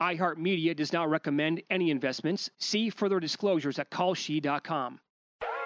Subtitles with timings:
[0.00, 2.50] iHeartMedia does not recommend any investments.
[2.58, 5.00] See further disclosures at kalshi.com.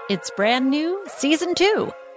[0.08, 1.92] It's brand new, season two.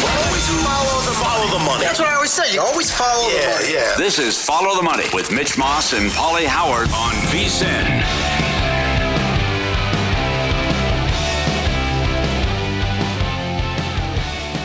[0.00, 1.84] Always follow the, follow the money.
[1.84, 2.52] That's what I always say.
[2.54, 3.74] You always follow Yeah, the money.
[3.74, 3.94] yeah.
[3.96, 8.04] This is Follow the Money with Mitch Moss and Paulie Howard on VSIN.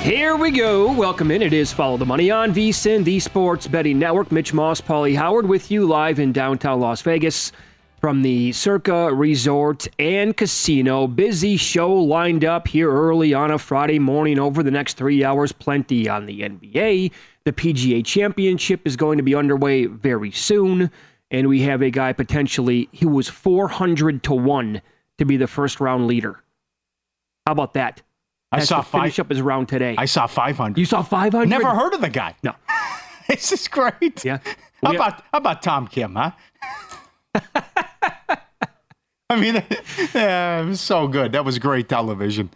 [0.03, 0.91] Here we go.
[0.91, 1.41] Welcome in.
[1.41, 4.33] It is Follow the Money on VSIN, the Sports Betting Network.
[4.33, 7.53] Mitch Moss, Paulie Howard with you live in downtown Las Vegas
[8.03, 11.07] from the Circa Resort and Casino.
[11.07, 15.53] Busy show lined up here early on a Friday morning over the next three hours.
[15.53, 17.13] Plenty on the NBA.
[17.45, 20.91] The PGA Championship is going to be underway very soon.
[21.31, 24.81] And we have a guy potentially, he was 400 to 1
[25.19, 26.43] to be the first round leader.
[27.47, 28.01] How about that?
[28.51, 29.27] I saw to finish five.
[29.27, 29.95] up his round today.
[29.97, 30.77] I saw 500.
[30.77, 31.47] You saw 500?
[31.47, 32.35] Never heard of the guy.
[32.43, 32.53] No.
[33.29, 34.25] This is great.
[34.25, 34.39] Yeah.
[34.83, 36.31] How We- about how about Tom Kim, huh?
[39.33, 39.55] I mean,
[40.13, 41.31] yeah, it was so good.
[41.33, 42.49] That was great television.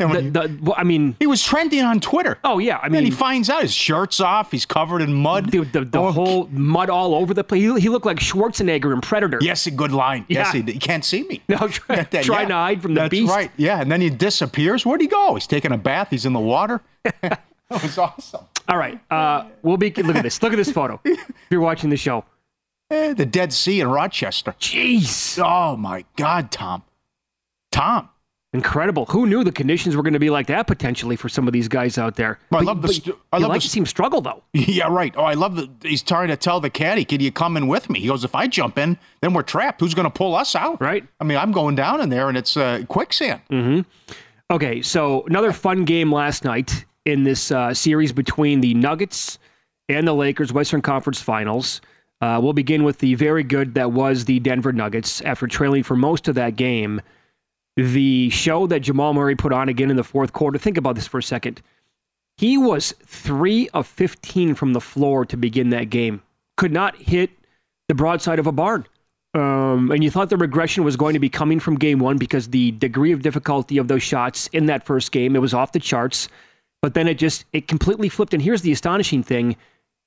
[0.00, 2.36] And The, he, the, well, I mean, he was trending on Twitter.
[2.42, 4.50] oh yeah, I and mean, he finds out his shirt's off.
[4.50, 5.52] He's covered in mud.
[5.52, 7.62] the, the, the Oh, whole mud all over the place.
[7.62, 9.38] He, he looked like Schwarzenegger in Predator.
[9.40, 10.24] Yes, a good line.
[10.28, 10.62] Yes, Yeah.
[10.62, 11.42] he, he can't see me.
[11.48, 12.48] No, try, that- trying yeah.
[12.48, 13.32] to hide from the That's beast.
[13.32, 13.52] right.
[13.56, 14.84] Yeah, and then he disappears.
[14.84, 15.34] Where'd he go?
[15.34, 16.08] He's taking a bath.
[16.10, 16.80] He's in the water.
[17.22, 18.44] that was awesome.
[18.68, 19.90] All right, uh, we'll be.
[19.92, 20.42] Look at this.
[20.42, 20.98] Look at this photo.
[21.04, 21.20] If
[21.50, 22.24] you're watching the show,
[22.90, 24.52] Eh, the Dead Sea in Rochester.
[24.60, 26.82] jeez, Oh my God, Tom.
[27.72, 28.08] Tom.
[28.52, 29.04] incredible.
[29.06, 31.66] Who knew the conditions were going to be like that potentially for some of these
[31.66, 32.38] guys out there?
[32.50, 34.42] Well, I love the st- I love like the to see him struggle though.
[34.52, 35.12] Yeah, right.
[35.16, 37.90] Oh, I love that he's trying to tell the caddy, "Can you come in with
[37.90, 39.80] me?" He goes, "If I jump in, then we're trapped.
[39.80, 41.04] Who's going to pull us out?" Right.
[41.20, 43.40] I mean, I'm going down in there, and it's uh, quicksand.
[44.52, 49.38] Okay, so another fun game last night in this uh, series between the Nuggets
[49.88, 51.80] and the Lakers Western Conference Finals.
[52.24, 55.94] Uh, we'll begin with the very good that was the Denver Nuggets after trailing for
[55.94, 57.02] most of that game.
[57.76, 60.56] The show that Jamal Murray put on again in the fourth quarter.
[60.56, 61.60] Think about this for a second.
[62.38, 66.22] He was three of 15 from the floor to begin that game.
[66.56, 67.28] Could not hit
[67.88, 68.86] the broadside of a barn.
[69.34, 72.48] Um, and you thought the regression was going to be coming from game one because
[72.48, 75.78] the degree of difficulty of those shots in that first game, it was off the
[75.78, 76.30] charts.
[76.80, 78.32] But then it just, it completely flipped.
[78.32, 79.56] And here's the astonishing thing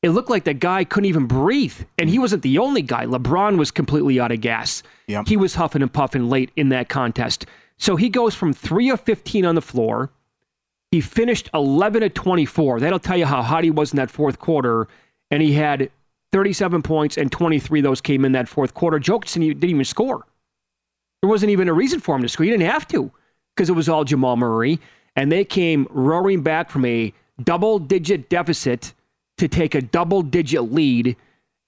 [0.08, 1.76] it looked like that guy couldn't even breathe.
[1.98, 2.22] And he mm.
[2.22, 3.06] wasn't the only guy.
[3.06, 4.82] LeBron was completely out of gas.
[5.08, 5.28] Yep.
[5.28, 7.46] He was huffing and puffing late in that contest.
[7.78, 10.10] So he goes from three of 15 on the floor.
[10.92, 12.80] He finished 11 of 24.
[12.80, 14.88] That'll tell you how hot he was in that fourth quarter.
[15.30, 15.92] And he had
[16.32, 19.00] 37 points, and 23 of those came in that fourth quarter.
[19.00, 20.26] Jokic didn't even- didn't even score.
[21.22, 22.46] There wasn't even a reason for him to score.
[22.46, 23.12] He didn't have to
[23.56, 24.80] because it was all Jamal Murray.
[25.16, 27.12] And they came roaring back from a
[27.44, 28.94] double digit deficit
[29.38, 31.16] to take a double digit lead.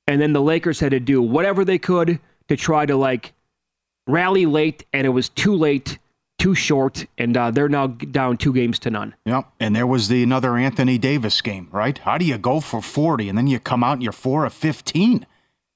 [0.07, 3.33] And then the Lakers had to do whatever they could to try to like
[4.07, 5.99] rally late, and it was too late,
[6.39, 9.15] too short, and uh, they're now down two games to none.
[9.25, 9.47] Yep.
[9.59, 11.97] And there was the another Anthony Davis game, right?
[11.97, 14.53] How do you go for 40 and then you come out and you're four of
[14.53, 15.25] 15?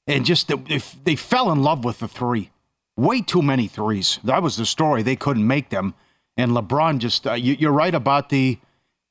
[0.07, 2.49] And just the, if they fell in love with the three.
[2.95, 4.19] Way too many threes.
[4.23, 5.01] That was the story.
[5.01, 5.95] They couldn't make them.
[6.37, 8.59] And LeBron just, uh, you, you're right about the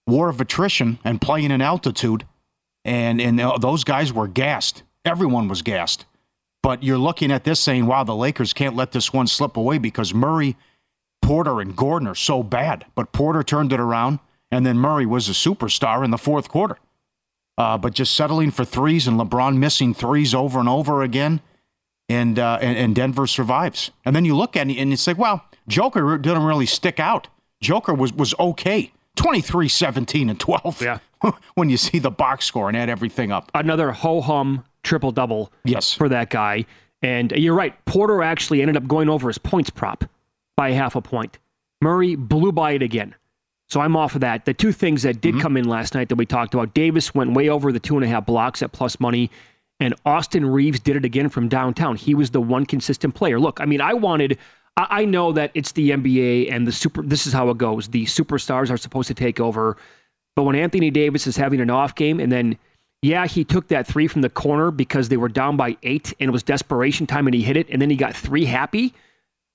[0.06, 2.26] war of attrition and playing in altitude.
[2.84, 4.82] And, and those guys were gassed.
[5.04, 6.04] Everyone was gassed.
[6.62, 9.78] But you're looking at this saying, wow, the Lakers can't let this one slip away
[9.78, 10.56] because Murray,
[11.20, 12.86] Porter, and Gordon are so bad.
[12.94, 14.20] But Porter turned it around,
[14.50, 16.78] and then Murray was a superstar in the fourth quarter.
[17.58, 21.40] Uh, but just settling for threes and LeBron missing threes over and over again,
[22.08, 23.90] and, uh, and, and Denver survives.
[24.04, 27.28] And then you look at it and you say, well, Joker didn't really stick out.
[27.60, 28.92] Joker was, was okay.
[29.16, 30.82] 23, 17, and 12.
[30.82, 30.98] Yeah.
[31.54, 33.50] when you see the box score and add everything up.
[33.54, 35.92] Another ho hum triple double Yes.
[35.94, 36.64] for that guy.
[37.02, 37.72] And you're right.
[37.84, 40.04] Porter actually ended up going over his points prop
[40.56, 41.38] by half a point.
[41.80, 43.14] Murray blew by it again.
[43.68, 44.44] So I'm off of that.
[44.44, 45.40] The two things that did mm-hmm.
[45.40, 48.04] come in last night that we talked about Davis went way over the two and
[48.04, 49.30] a half blocks at plus money,
[49.80, 51.96] and Austin Reaves did it again from downtown.
[51.96, 53.40] He was the one consistent player.
[53.40, 54.38] Look, I mean, I wanted.
[54.76, 57.02] I I know that it's the NBA and the super.
[57.02, 57.88] This is how it goes.
[57.88, 59.76] The superstars are supposed to take over,
[60.36, 62.58] but when Anthony Davis is having an off game, and then
[63.02, 66.28] yeah, he took that three from the corner because they were down by eight, and
[66.28, 68.94] it was desperation time, and he hit it, and then he got three happy.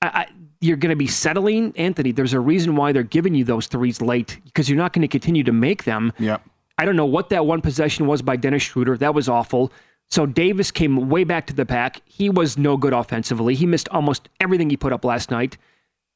[0.01, 0.27] I, I,
[0.59, 2.11] you're going to be settling, Anthony.
[2.11, 5.07] There's a reason why they're giving you those threes late because you're not going to
[5.07, 6.11] continue to make them.
[6.19, 6.41] Yep.
[6.77, 8.97] I don't know what that one possession was by Dennis Schroeder.
[8.97, 9.71] That was awful.
[10.09, 12.01] So Davis came way back to the pack.
[12.06, 13.56] He was no good offensively.
[13.56, 15.57] He missed almost everything he put up last night.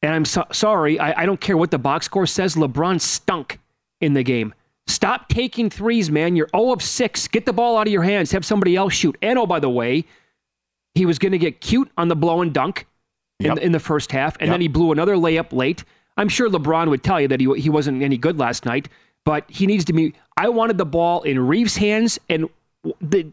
[0.02, 1.00] And I'm so- sorry.
[1.00, 2.56] I, I don't care what the box score says.
[2.56, 3.60] LeBron stunk
[4.00, 4.54] in the game.
[4.88, 6.36] Stop taking threes, man.
[6.36, 7.28] You're 0 of 6.
[7.28, 8.32] Get the ball out of your hands.
[8.32, 9.16] Have somebody else shoot.
[9.22, 10.06] And oh, by the way,
[10.96, 12.88] he was going to get cute on the blow and dunk
[13.40, 13.58] in, Yep.
[13.60, 14.54] in the first half, and Yep.
[14.54, 15.84] then he blew another layup late.
[16.18, 18.90] I'm sure LeBron would tell you that he, he wasn't any good last night,
[19.24, 20.14] but he needs to be.
[20.38, 22.50] I wanted the ball in Reaves' hands, and
[23.02, 23.28] the,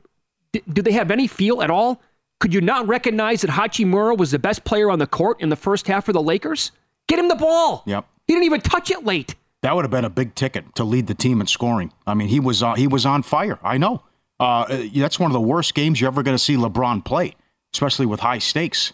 [0.53, 2.01] do they have any feel at all?
[2.41, 5.57] Could you not recognize that Hachimura was the best player on the court in the
[5.57, 6.73] first half for the Lakers?
[7.09, 7.83] Get him the ball.
[7.87, 8.07] Yep.
[8.27, 9.35] He didn't even touch it late.
[9.63, 11.93] That would have been a big ticket to lead the team in scoring.
[12.07, 13.59] I mean, he was on, he was on fire.
[13.63, 14.03] I know.
[14.39, 17.35] Uh, that's one of the worst games you're ever going to see LeBron play,
[17.75, 18.93] especially with high stakes.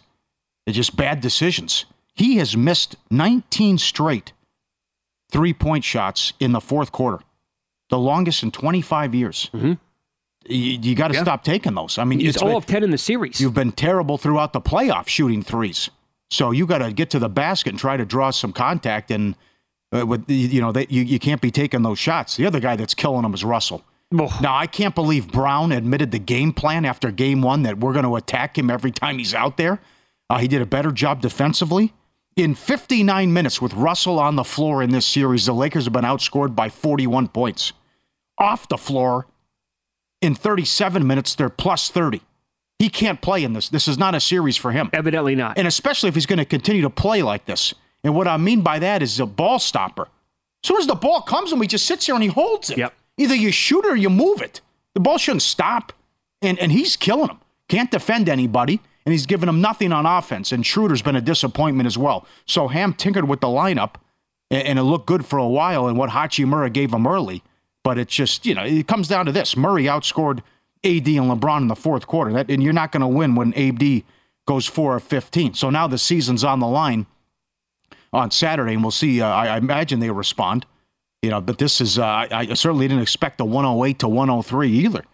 [0.66, 1.84] It's just bad decisions.
[2.14, 4.32] He has missed 19 straight
[5.30, 7.22] three point shots in the fourth quarter,
[7.90, 9.50] the longest in 25 years.
[10.46, 11.22] You, you got to Yeah.
[11.22, 11.98] stop taking those.
[11.98, 13.40] I mean, He's it's all been- of 10 in the series.
[13.40, 15.90] You've been terrible throughout the playoff shooting threes.
[16.30, 19.10] So you got to get to the basket and try to draw some contact.
[19.10, 19.34] And
[19.94, 22.36] uh, with you know that you, you can't be taking those shots.
[22.36, 23.84] The other guy that's killing them is Russell.
[24.18, 24.36] Oh.
[24.42, 28.04] Now I can't believe Brown admitted the game plan after game one that we're going
[28.04, 29.80] to attack him every time he's out there.
[30.28, 31.92] Uh, he did a better job defensively.
[32.36, 36.04] In 59 minutes with Russell on the floor in this series, the Lakers have been
[36.04, 37.72] outscored by 41 points.
[38.38, 39.26] Off the floor,
[40.24, 42.20] in 37 minutes, they're plus 30.
[42.78, 43.68] He can't play in this.
[43.68, 44.90] This is not a series for him.
[44.92, 45.58] Evidently not.
[45.58, 47.74] And especially if he's going to continue to play like this.
[48.02, 50.02] And what I mean by that is a ball stopper.
[50.02, 52.78] As soon as the ball comes and he just sits here and he holds it.
[52.78, 52.94] Yep.
[53.18, 54.60] Either you shoot or you move it.
[54.94, 55.92] The ball shouldn't stop.
[56.42, 57.40] And and he's killing them.
[57.68, 58.80] Can't defend anybody.
[59.06, 60.50] And he's giving them nothing on offense.
[60.50, 62.26] And Schroeder's been a disappointment as well.
[62.46, 63.96] So Ham tinkered with the lineup
[64.50, 67.42] and, and it looked good for a while and what Hachimura gave him early.
[67.84, 69.56] But it's just, you know, it comes down to this.
[69.56, 70.38] Murray outscored
[70.82, 72.32] AD and LeBron in the fourth quarter.
[72.32, 74.02] That, and you're not going to win when AD
[74.46, 75.54] goes 4 of 15.
[75.54, 77.06] So now the season's on the line
[78.12, 79.20] on Saturday, and we'll see.
[79.20, 80.66] Uh, I, I imagine they respond.
[81.22, 84.68] You know, but this is, uh, I, I certainly didn't expect the 108 to 103
[84.68, 85.04] either.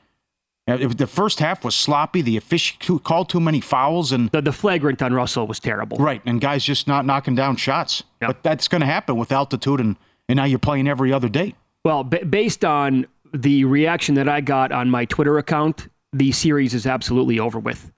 [0.67, 4.53] If the first half was sloppy, the official called too many fouls, and the, the
[4.53, 5.99] flagrant on Russell was terrible.
[5.99, 8.05] right, and guys just not knocking down shots.
[8.21, 8.29] Yep.
[8.29, 9.97] But that's going to happen with altitude, and,
[10.29, 11.55] and now you're playing every other day.
[11.85, 16.75] Well, b- based on the reaction that I got on my Twitter account, the series
[16.75, 17.91] is absolutely over with.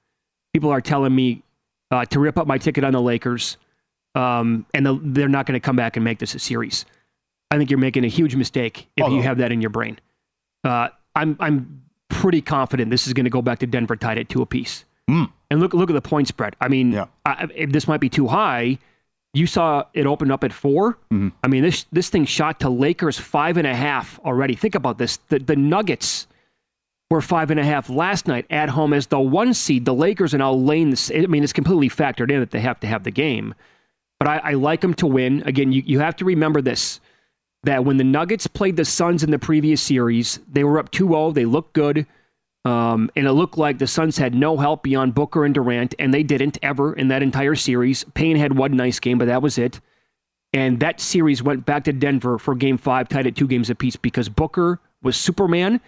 [0.53, 1.43] People are telling me
[1.91, 3.57] uh, to rip up my ticket on the Lakers,
[4.15, 6.85] um, and the, they're not going to come back and make this a series.
[7.51, 9.99] I think you're making a huge mistake if Oh, you have that in your brain.
[10.65, 14.29] Uh, I'm I'm pretty confident this is going to go back to Denver tied at
[14.29, 14.85] two apiece.
[15.11, 15.31] Mm.
[15.51, 16.57] And look look at the point spread.
[16.61, 17.07] I mean, Yeah.
[17.27, 18.79] I, if this might be too high.
[19.35, 21.29] You saw it open up at 4 Mm-hmm.
[21.43, 24.55] I mean, this this thing shot to Lakers five and a half already.
[24.55, 25.19] Think about this.
[25.29, 26.27] The the Nuggets
[27.11, 29.85] were five and a half last night at home as the one seed.
[29.85, 31.11] The Lakers are now laying this.
[31.11, 33.55] I mean, it's completely factored in that they have to have the game.
[34.19, 35.43] But I, I like them to win.
[35.45, 37.01] Again, you, you have to remember this
[37.65, 41.09] that when the Nuggets played the Suns in the previous series, they were up 2
[41.09, 41.33] 0.
[41.33, 42.07] They looked good.
[42.65, 46.15] Um, and it looked like the Suns had no help beyond Booker and Durant, and
[46.15, 48.05] they didn't ever in that entire series.
[48.15, 49.81] Payne had one nice game, but that was it.
[50.53, 53.97] And that series went back to Denver for game five, tied at two games apiece
[53.97, 55.81] because Booker was Superman.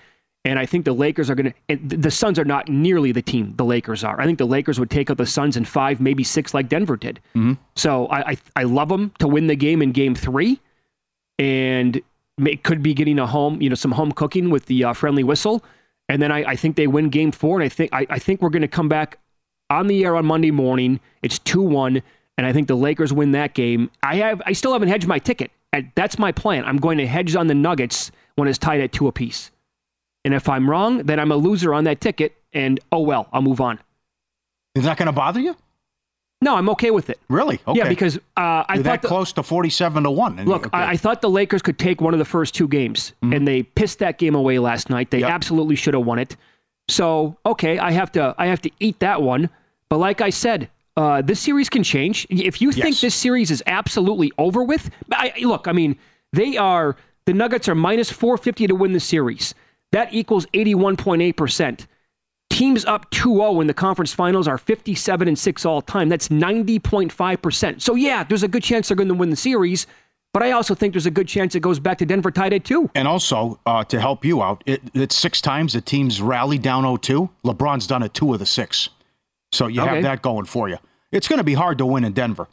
[0.47, 3.54] And I think the Lakers are going to, the Suns are not nearly the team
[3.57, 4.21] the Lakers are.
[4.21, 6.97] I think the Lakers would take out the Suns in five, maybe six, like Denver
[6.97, 7.21] did.
[7.76, 10.61] So I, I, I love them to win the game in game three.
[11.38, 12.00] And
[12.37, 15.25] may, could be getting a home, you know, some home cooking with the uh, friendly
[15.25, 15.64] whistle.
[16.08, 17.56] And then I, I think they win game four.
[17.56, 19.18] And I think, I, I think we're going to come back
[19.70, 21.00] on the air on Monday morning.
[21.23, 22.02] It's 2 1,
[22.37, 23.90] and I think the Lakers win that game.
[24.02, 25.50] I have I still haven't hedged my ticket.
[25.94, 26.64] That's my plan.
[26.64, 29.50] I'm going to hedge on the Nuggets when it's tied at two apiece.
[30.25, 33.42] And if I'm wrong, then I'm a loser on that ticket, and oh well, I'll
[33.42, 33.78] move on.
[34.75, 35.56] Is that going to bother you?
[36.44, 37.18] No, I'm okay with it.
[37.28, 37.58] Really?
[37.66, 37.78] Okay.
[37.78, 40.44] Yeah, because uh, I You're thought that the, close to 47 to 1.
[40.44, 40.76] Look, Okay.
[40.76, 43.62] I, I thought the Lakers could take one of the first two games, and they
[43.62, 45.10] pissed that game away last night.
[45.10, 45.30] They Yep.
[45.30, 46.36] absolutely should have won it.
[46.88, 49.48] So, okay, I have to I have to eat that one.
[49.88, 52.26] But like I said, uh, this series can change.
[52.28, 53.00] If you think Yes.
[53.00, 55.96] this series is absolutely over with, I, look, I mean,
[56.34, 59.54] they are the Nuggets are minus 450 to win the series.
[59.92, 61.86] That equals 81.8 percent.
[62.54, 66.08] Teams up 2-0 in the conference finals are 57 and 6 all time.
[66.08, 67.82] That's 90.5%.
[67.82, 69.88] So yeah, there's a good chance they're going to win the series,
[70.32, 72.64] but I also think there's a good chance it goes back to Denver tied at
[72.64, 72.90] 2.
[72.94, 76.84] And also, uh, to help you out, it, it's six times the team's rallied down
[76.84, 77.28] 0-2.
[77.44, 78.88] LeBron's done it two of the six.
[79.50, 79.90] So you Okay.
[79.94, 80.78] have that going for you.
[81.11, 82.46] It's going to be hard to win in Denver.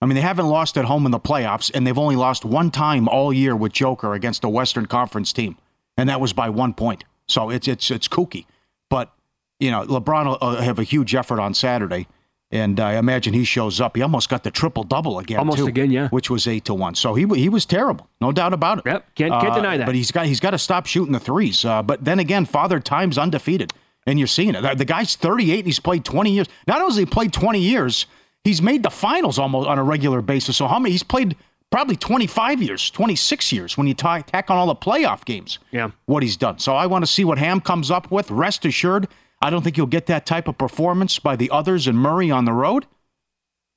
[0.00, 2.70] I mean, they haven't lost at home in the playoffs, and they've only lost one
[2.70, 5.56] time all year with Joker against a Western Conference team,
[5.96, 7.02] and that was by one point.
[7.26, 8.46] So it's it's it's kooky.
[8.90, 9.12] But
[9.60, 12.06] you know, LeBron will uh, have a huge effort on Saturday,
[12.50, 13.96] and I imagine he shows up.
[13.96, 16.08] He almost got the triple double again, Almost too, again, yeah.
[16.08, 16.94] which was eight to one.
[16.94, 18.84] So he he was terrible, no doubt about it.
[18.86, 19.86] Yep, can't- can't Uh, deny that.
[19.86, 21.64] But he's got he's got to stop shooting the threes.
[21.64, 23.72] Uh, but then again, Father Time's undefeated,
[24.06, 24.78] and you're seeing it.
[24.78, 26.46] The- guy's 38 and he's played 20 years.
[26.66, 28.06] Not only has he played 20 years,
[28.44, 30.56] he's made the finals almost on a regular basis.
[30.56, 30.92] So how many?
[30.92, 31.36] He's played
[31.70, 35.58] probably 25 years, 26 years when you tack on all the playoff games.
[35.70, 35.90] Yeah.
[36.06, 36.58] what he's done.
[36.60, 38.30] So I want to see what Ham comes up with.
[38.30, 39.06] Rest assured,
[39.40, 42.44] I don't think you'll get that type of performance by the others and Murray on
[42.44, 42.86] the road.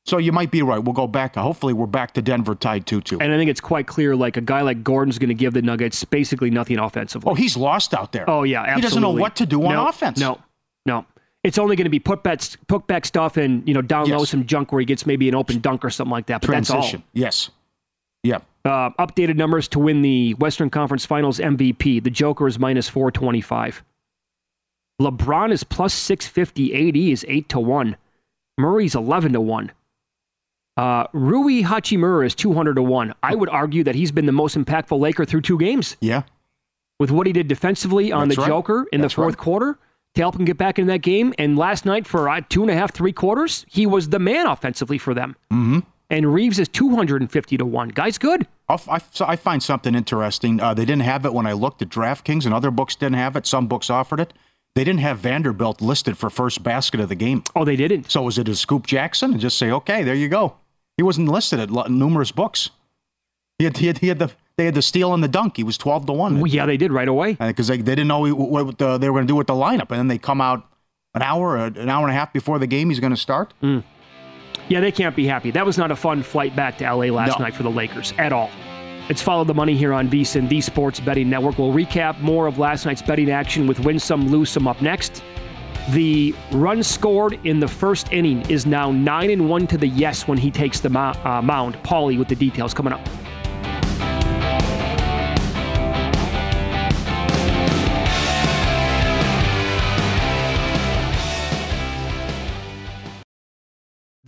[0.06, 0.80] So you might be right.
[0.80, 1.36] We'll go back.
[1.36, 3.20] Hopefully, we're back to Denver tied 2 2.
[3.22, 5.62] And I think it's quite clear like a guy like Gordon's going to give the
[5.62, 7.30] Nuggets basically nothing offensively.
[7.30, 8.28] Oh, he's lost out there.
[8.28, 8.76] Oh yeah, absolutely.
[8.76, 10.20] He doesn't know what to do on offense.
[10.20, 10.42] No,
[10.86, 11.06] no.
[11.44, 14.26] It's only going to be put back, put back stuff and you know down low
[14.26, 16.42] some junk where he gets maybe an open dunk or something like that.
[16.42, 17.04] But Transition.
[17.14, 17.52] Yes.
[18.24, 18.40] Yeah.
[18.66, 22.04] Uh, updated numbers to win the Western Conference Finals MVP.
[22.04, 23.84] The Joker is minus four twenty five.
[25.02, 26.88] LeBron is plus six fifty.
[26.88, 27.98] AD is eight to one.
[28.58, 29.72] Murray's eleven to one.
[30.78, 33.14] Uh, Rui Hachimura is two hundred to one.
[33.24, 35.98] I would argue that he's been the most impactful Laker through two games.
[36.02, 36.24] Yeah.
[37.00, 38.48] with what he did defensively on That's the right.
[38.48, 39.44] Joker in That's the fourth right.
[39.44, 39.80] quarter
[40.14, 41.34] to help him get back into that game.
[41.40, 44.46] And last night, for uh, two and a half, three quarters, he was the man
[44.46, 45.36] offensively for them.
[45.52, 45.80] Mm-hmm.
[46.12, 47.90] And Reaves is 250 to 1.
[47.90, 48.46] Guy's good.
[48.68, 50.60] I, I find something interesting.
[50.60, 53.36] Uh, they didn't have it when I looked at DraftKings, and other books didn't have
[53.38, 53.48] it.
[53.48, 54.34] Some books offered it.
[54.76, 57.44] They didn't have Vanderbilt listed for first basket of the game.
[57.56, 58.10] Oh, they didn't.
[58.10, 60.56] So was it a Scoop Jackson and just say, okay, there you go?
[60.98, 62.70] He wasn't listed at numerous books.
[63.58, 65.58] He had, he had, he had the they had the steal and the dunk.
[65.58, 67.38] He was twelve to one Well, yeah, they did right away.
[67.40, 69.54] Uh, because they, they didn't know what, the, they were going to do with the
[69.54, 70.66] lineup, and then they come out
[71.16, 72.90] an hour an hour and a half before the game.
[72.90, 73.54] He's going to start.
[73.62, 73.80] Hmm.
[74.70, 75.52] Yeah, they can't be happy.
[75.52, 77.46] That was not a fun flight back to LA last No.
[77.46, 78.50] night for the Lakers at all.
[79.12, 81.58] It's Follow the Money here on VSIN, the Sports Betting Network.
[81.58, 85.22] We'll recap more of last night's betting action with Win Some, Lose Some up next.
[85.90, 90.30] The run scored in the first inning is now 9 and 1 to the yes
[90.30, 91.76] when he takes the uh, mound.
[91.84, 93.06] Paulie with the details coming up.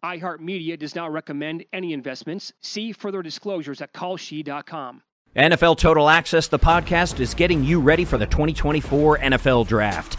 [0.00, 2.52] iHeartMedia does not recommend any investments.
[2.60, 5.02] See further disclosures at kalshi.com.
[5.34, 10.18] NFL Total Access, the podcast, is getting you ready for the 2024 NFL Draft.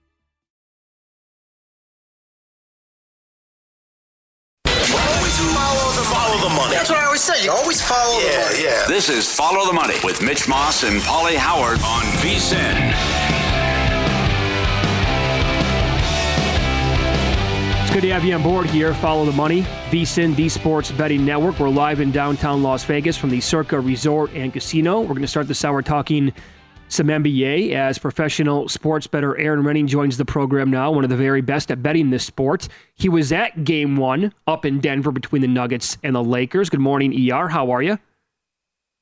[6.01, 6.73] The, follow the money.
[6.73, 7.43] That's what I always say.
[7.43, 8.63] You always follow the Yeah, money.
[8.63, 8.85] yeah.
[8.87, 12.91] This is Follow the Money with Mitch Moss and Paulie Howard on VSIN.
[17.83, 18.93] It's good to have you on board here.
[18.95, 19.61] Follow the money.
[19.91, 21.59] VSIN, the Sports Betting Network.
[21.59, 25.01] We're live in downtown Las Vegas from the Circa Resort and Casino.
[25.01, 26.33] We're going to start this hour talking
[26.91, 31.15] some NBA as professional sports bettor Erin Rynning joins the program now, one of the
[31.15, 32.67] very best at betting this sport.
[32.95, 36.69] He was at game one up in Denver between the Nuggets and the Lakers.
[36.69, 37.47] Good morning, ER.
[37.47, 37.97] How are you?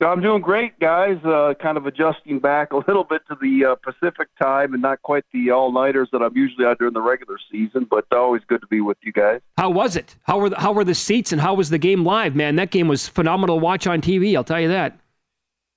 [0.02, 1.18] I'm doing great, guys.
[1.26, 5.02] Uh, kind of adjusting back a little bit to the uh, Pacific time and not
[5.02, 8.62] quite the all nighters that I'm usually on during the regular season, but always good
[8.62, 9.42] to be with you guys.
[9.58, 10.16] How was it?
[10.24, 12.36] How were the, how were the seats and how was the game live?
[12.36, 14.36] Man, that game was phenomenal to watch on TV.
[14.36, 14.98] I'll tell you that.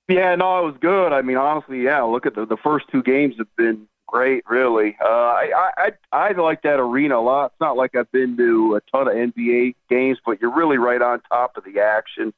[0.07, 1.13] Yeah, no, it was good.
[1.13, 2.01] I mean, honestly, yeah.
[2.03, 4.43] Look at the the first two games have been great.
[4.49, 7.51] Really, uh, I, I I like that arena a lot.
[7.51, 11.01] It's not like I've been to a ton of NBA games, but you're really right
[11.01, 12.33] on top of the action.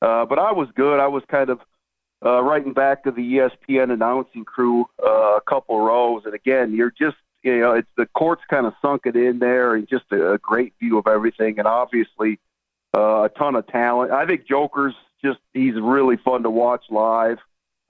[0.00, 1.00] Uh, but I was good.
[1.00, 1.60] I was kind of
[2.24, 6.94] uh, writing back to the ESPN announcing crew uh, a couple rows, and again, you're
[6.96, 10.34] just you know, it's the court's kind of sunk it in there, and just a,
[10.34, 12.38] a great view of everything, and obviously
[12.96, 14.12] uh, a ton of talent.
[14.12, 17.38] I think Joker's just he's really fun to watch live.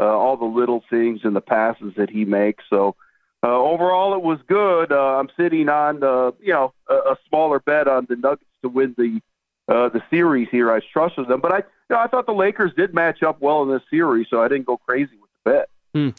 [0.00, 2.62] Uh, all the little things and the passes that he makes.
[2.70, 2.94] So
[3.42, 4.92] uh, overall, it was good.
[4.92, 8.68] Uh, I'm sitting on uh, you know a, a smaller bet on the Nuggets to
[8.68, 9.20] win the
[9.68, 10.72] uh, the series here.
[10.72, 13.62] I trusted them, but I you know, I thought the Lakers did match up well
[13.62, 15.68] in this series, so I didn't go crazy with the bet.
[15.94, 16.10] Hmm.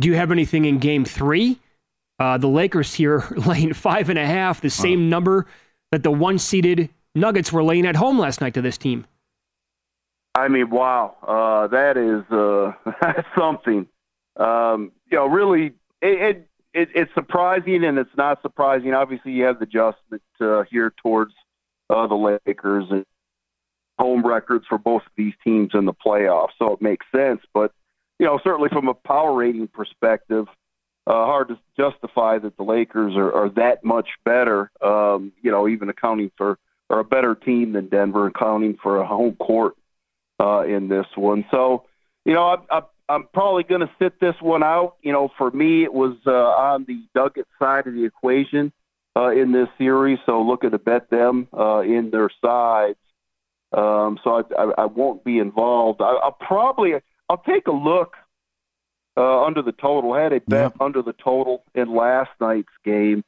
[0.00, 1.58] Do you have anything in Game Three?
[2.20, 5.46] Uh, the Lakers here laying five and a half, the same number
[5.92, 9.06] that the one-seeded Nuggets were laying at home last night to this team.
[10.38, 13.86] I mean, wow, uh, that is uh, something.
[14.36, 18.94] Um, you know, really, it, it, it it's surprising and it's not surprising.
[18.94, 21.34] Obviously, you have the adjustment uh, here towards
[21.90, 23.04] uh, the Lakers and
[23.98, 27.40] home records for both of these teams in the playoffs, so it makes sense.
[27.52, 27.72] But
[28.20, 30.46] you know, certainly from a power rating perspective,
[31.06, 34.70] uh, hard to justify that the Lakers are, are that much better.
[34.80, 36.58] Um, you know, even accounting for
[36.90, 39.74] or a better team than Denver, accounting for a home court
[40.40, 41.44] uh, in this one.
[41.50, 41.84] So,
[42.24, 44.96] you know, I, I, I'm probably going to sit this one out.
[45.02, 48.72] You know, for me, it was uh, on the Nugget side of the equation
[49.16, 50.18] uh, in this series.
[50.26, 52.98] So, looking to bet them uh, in their sides.
[53.72, 56.00] Um, so I, I, I won't be involved.
[56.00, 56.94] I, I'll probably
[57.28, 58.14] I'll take a look
[59.16, 60.14] uh, under the total.
[60.14, 63.24] I had a bet under the total in last night's game,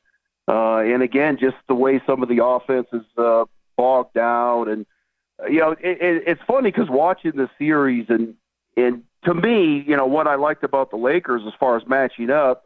[0.49, 3.45] uh, and again, just the way some of the offense is uh,
[3.77, 4.87] bogged down, and
[5.49, 8.35] you know, it, it, it's funny because watching the series and
[8.77, 12.31] and to me, you know, what I liked about the Lakers as far as matching
[12.31, 12.65] up,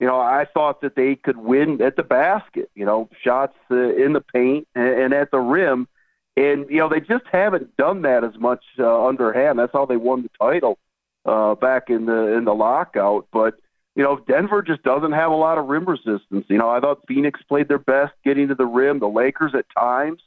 [0.00, 3.94] you know, I thought that they could win at the basket, you know, shots uh,
[3.94, 5.88] in the paint and, and at the rim.
[6.36, 9.58] And, you know, they just haven't done that as much uh, underhand.
[9.58, 10.78] That's how they won the title
[11.24, 13.28] uh, back in the in the lockout.
[13.32, 13.54] But,
[13.94, 16.44] you know, Denver just doesn't have a lot of rim resistance.
[16.48, 18.98] You know, I thought Phoenix played their best getting to the rim.
[18.98, 20.22] The Lakers at times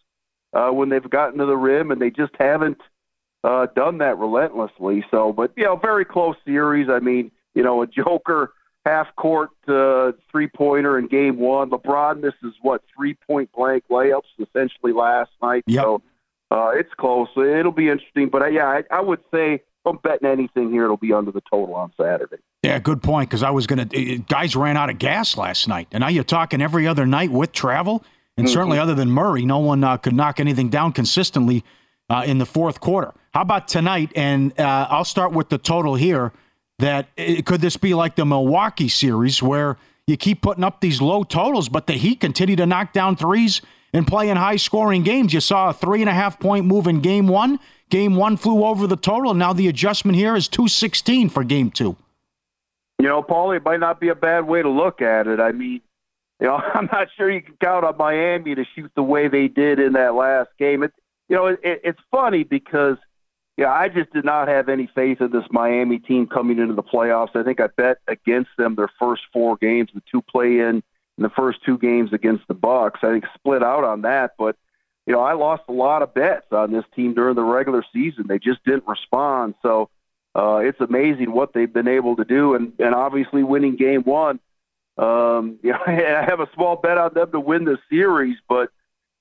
[0.57, 2.81] uh, when they've gotten to the rim, and they just haven't
[3.43, 5.05] uh, done that relentlessly.
[5.11, 6.89] So, but you know, very close series.
[6.89, 8.53] I mean, you know, a Joker
[8.85, 11.69] half court uh, three pointer in game one.
[11.69, 15.63] LeBron misses what three point blank layups essentially last night.
[15.67, 15.83] Yep.
[15.83, 16.01] So
[16.49, 17.27] uh, it's close.
[17.37, 18.29] It'll be interesting.
[18.29, 21.41] But uh, yeah, I, I would say I'm betting anything here, it'll be under the
[21.49, 22.37] total on Saturday.
[22.63, 23.29] Yeah, good point.
[23.29, 24.17] Because I was going to.
[24.19, 27.51] Guys ran out of gas last night, and now you're talking every other night with
[27.51, 28.03] travel,
[28.37, 28.51] and Mhm.
[28.51, 31.63] certainly other than Murray, no one uh, could knock anything down consistently
[32.09, 33.13] uh, in the fourth quarter.
[33.33, 34.11] How about tonight?
[34.15, 36.31] And uh, I'll start with the total here.
[36.79, 41.01] That uh, could this be like the Milwaukee series where you keep putting up these
[41.01, 43.61] low totals, but the Heat continue to knock down threes
[43.93, 45.33] and play in high scoring games.
[45.33, 47.59] You saw a three and a half point move in game one.
[47.89, 51.95] Game one flew over the total, now the adjustment here is 216 for game two.
[52.99, 55.39] You know, Paul, it might not be a bad way to look at it.
[55.39, 55.81] I mean,
[56.39, 59.47] you know, I'm not sure you can count on Miami to shoot the way they
[59.47, 60.83] did in that last game.
[60.83, 60.93] It,
[61.29, 62.97] you know, it, it's funny because,
[63.57, 66.83] yeah, I just did not have any faith in this Miami team coming into the
[66.83, 67.35] playoffs.
[67.35, 70.83] I think I bet against them their first four games, the two play in,
[71.17, 72.99] and the first two games against the Bucks.
[73.03, 74.55] I think split out on that, but
[75.07, 78.25] you know, I lost a lot of bets on this team during the regular season.
[78.27, 79.55] They just didn't respond.
[79.61, 79.89] So
[80.35, 84.39] uh, it's amazing what they've been able to do, and and obviously winning game one.
[84.97, 88.69] Um, you know, I have a small bet on them to win the series, but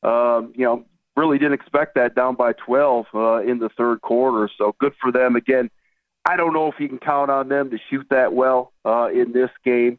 [0.03, 0.85] um, you know,
[1.17, 4.51] really didn't expect that down by 12 uh, in the third quarter.
[4.59, 5.37] So good for them.
[5.37, 5.71] Again,
[6.25, 9.33] I don't know if you can count on them to shoot that well uh, in
[9.33, 9.99] this game.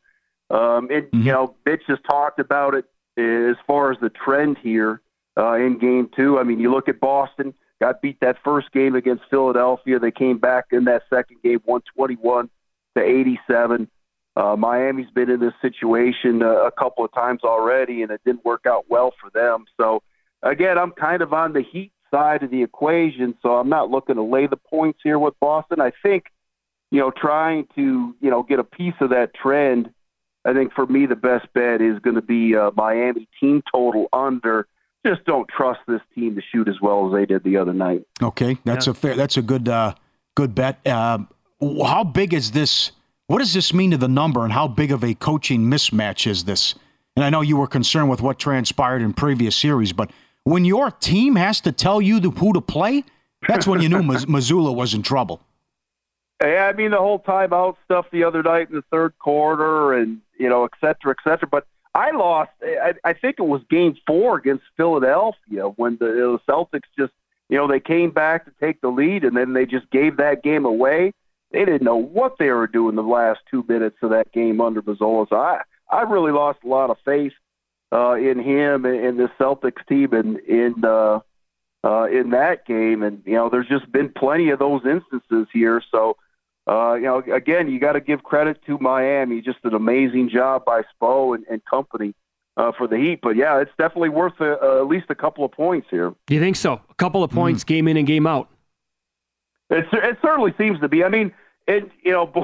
[0.49, 1.21] Um, and mm-hmm.
[1.21, 2.85] you know, Mitch has talked about it
[3.17, 5.01] as far as the trend here
[5.37, 6.39] uh, in Game Two.
[6.39, 9.99] I mean, you look at Boston got beat that first game against Philadelphia.
[9.99, 12.49] They came back in that second game, 121
[12.95, 13.89] to 87.
[14.37, 18.45] Uh, Miami's been in this situation uh, a couple of times already, and it didn't
[18.45, 19.65] work out well for them.
[19.77, 20.03] So,
[20.43, 24.15] again, I'm kind of on the Heat side of the equation, so I'm not looking
[24.15, 25.81] to lay the points here with Boston.
[25.81, 26.25] I think,
[26.91, 29.89] you know, trying to, you know, get a piece of that trend.
[30.45, 34.07] I think for me, the best bet is going to be uh, Miami team total
[34.13, 34.67] under
[35.03, 38.03] just don't trust this team to shoot as well as they did the other night.
[38.21, 38.91] Okay, that's yeah.
[38.91, 39.15] a fair.
[39.15, 39.95] That's a good uh,
[40.35, 40.85] good bet.
[40.85, 41.19] Uh,
[41.83, 42.91] how big is this?
[43.27, 46.45] What does this mean to the number, and how big of a coaching mismatch is
[46.45, 46.75] this?
[47.17, 50.11] And I know you were concerned with what transpired in previous series, but
[50.45, 53.03] when your team has to tell you who to play,
[53.45, 55.41] that's when you knew Mazzulla was in trouble.
[56.41, 60.21] Yeah, I mean the whole timeout stuff the other night in the third quarter, and
[60.39, 61.49] you know, et cetera, et cetera.
[61.49, 62.51] But I lost.
[62.63, 67.11] I, I think it was Game Four against Philadelphia when the, the Celtics just,
[67.49, 70.43] you know, they came back to take the lead and then they just gave that
[70.43, 71.11] game away.
[71.51, 74.81] They didn't know what they were doing the last two minutes of that game under
[74.81, 75.27] Mazzulla.
[75.29, 77.33] So I, I really lost a lot of faith
[77.91, 81.19] uh, in him and, and this Celtics team and in uh,
[81.83, 83.01] uh, in that game.
[83.01, 85.81] And you know, there's just been plenty of those instances here.
[85.89, 86.17] So
[86.67, 89.41] uh, you know, again, you got to give credit to Miami.
[89.41, 92.13] Just an amazing job by Spo and, and company
[92.57, 93.19] uh, for the Heat.
[93.21, 96.13] But yeah, it's definitely worth a, uh, at least a couple of points here.
[96.25, 96.81] Do you think so?
[96.89, 97.67] A couple of points, mm.
[97.67, 98.49] game in and game out.
[99.69, 101.03] It, it certainly seems to be.
[101.03, 101.33] I mean,
[101.67, 102.43] it, you know, boy,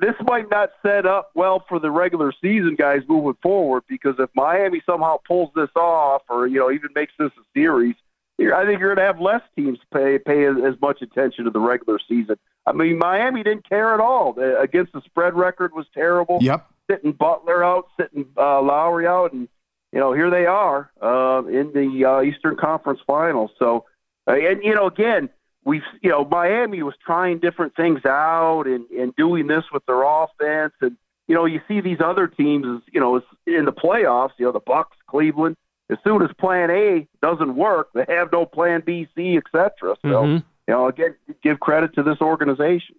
[0.00, 4.30] this might not set up well for the regular season guys moving forward because if
[4.34, 7.94] Miami somehow pulls this off, or you know, even makes this a series,
[8.38, 11.60] I think you're going to have less teams pay pay as much attention to the
[11.60, 12.36] regular season.
[12.66, 14.36] I mean, Miami didn't care at all.
[14.60, 16.38] Against the spread record was terrible.
[16.40, 16.66] Yep.
[16.90, 19.48] Sitting Butler out, sitting uh, Lowry out, and
[19.92, 23.50] you know here they are uh, in the uh, Eastern Conference Finals.
[23.58, 23.86] So,
[24.28, 25.30] uh, and you know, again,
[25.66, 30.02] we've you know Miami was trying different things out and and doing this with their
[30.02, 30.96] offense, and
[31.28, 34.30] you know you see these other teams, you know, in the playoffs.
[34.38, 35.56] You know, the Bucks, Cleveland.
[35.88, 39.96] As soon as Plan A doesn't work, they have no Plan B, C, etc.
[40.02, 40.08] So.
[40.08, 42.96] Mm-hmm you know, again, give credit to this organization.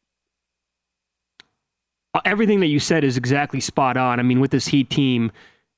[2.13, 4.19] Uh, everything that you said is exactly spot on.
[4.19, 5.31] I mean, with this Heat team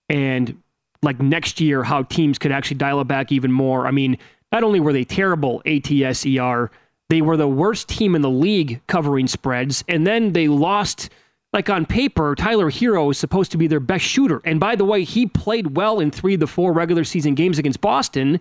[0.08, 0.62] and
[1.02, 3.88] like next year, how teams could actually dial it back even more.
[3.88, 4.17] I mean,
[4.52, 6.70] not only were they terrible ATSER,
[7.10, 11.10] they were the worst team in the league covering spreads, and then they lost.
[11.52, 14.40] Like on paper, Tyler Herro is supposed to be their best shooter.
[14.46, 17.58] And by the way, he played well in three of the four regular season games
[17.58, 18.40] against Boston.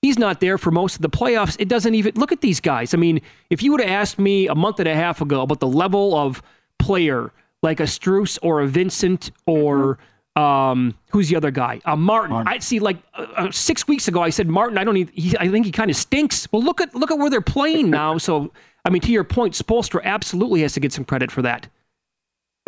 [0.00, 1.54] He's not there for most of the playoffs.
[1.60, 2.94] It doesn't even look at these guys.
[2.94, 5.60] I mean, if you would have asked me a month and a half ago about
[5.60, 6.42] the level of
[6.80, 10.02] player like a Strus or a Vincent or mm-hmm.
[10.36, 11.80] Um, who's the other guy?
[11.84, 12.30] Uh, Martin.
[12.30, 12.52] Martin.
[12.52, 12.78] I see.
[12.78, 14.78] Like uh, uh, six weeks ago, I said Martin.
[14.78, 14.96] I don't.
[14.96, 16.50] Even, he, I think he kind of stinks.
[16.52, 18.16] Well, look at look at where they're playing now.
[18.22, 18.52] So,
[18.84, 21.66] I mean, to your point, Spoelstra absolutely has to get some credit for that.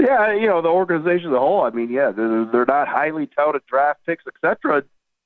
[0.00, 1.62] Yeah, you know the organization as a whole.
[1.62, 4.82] I mean, yeah, they're, they're not highly touted draft picks, etc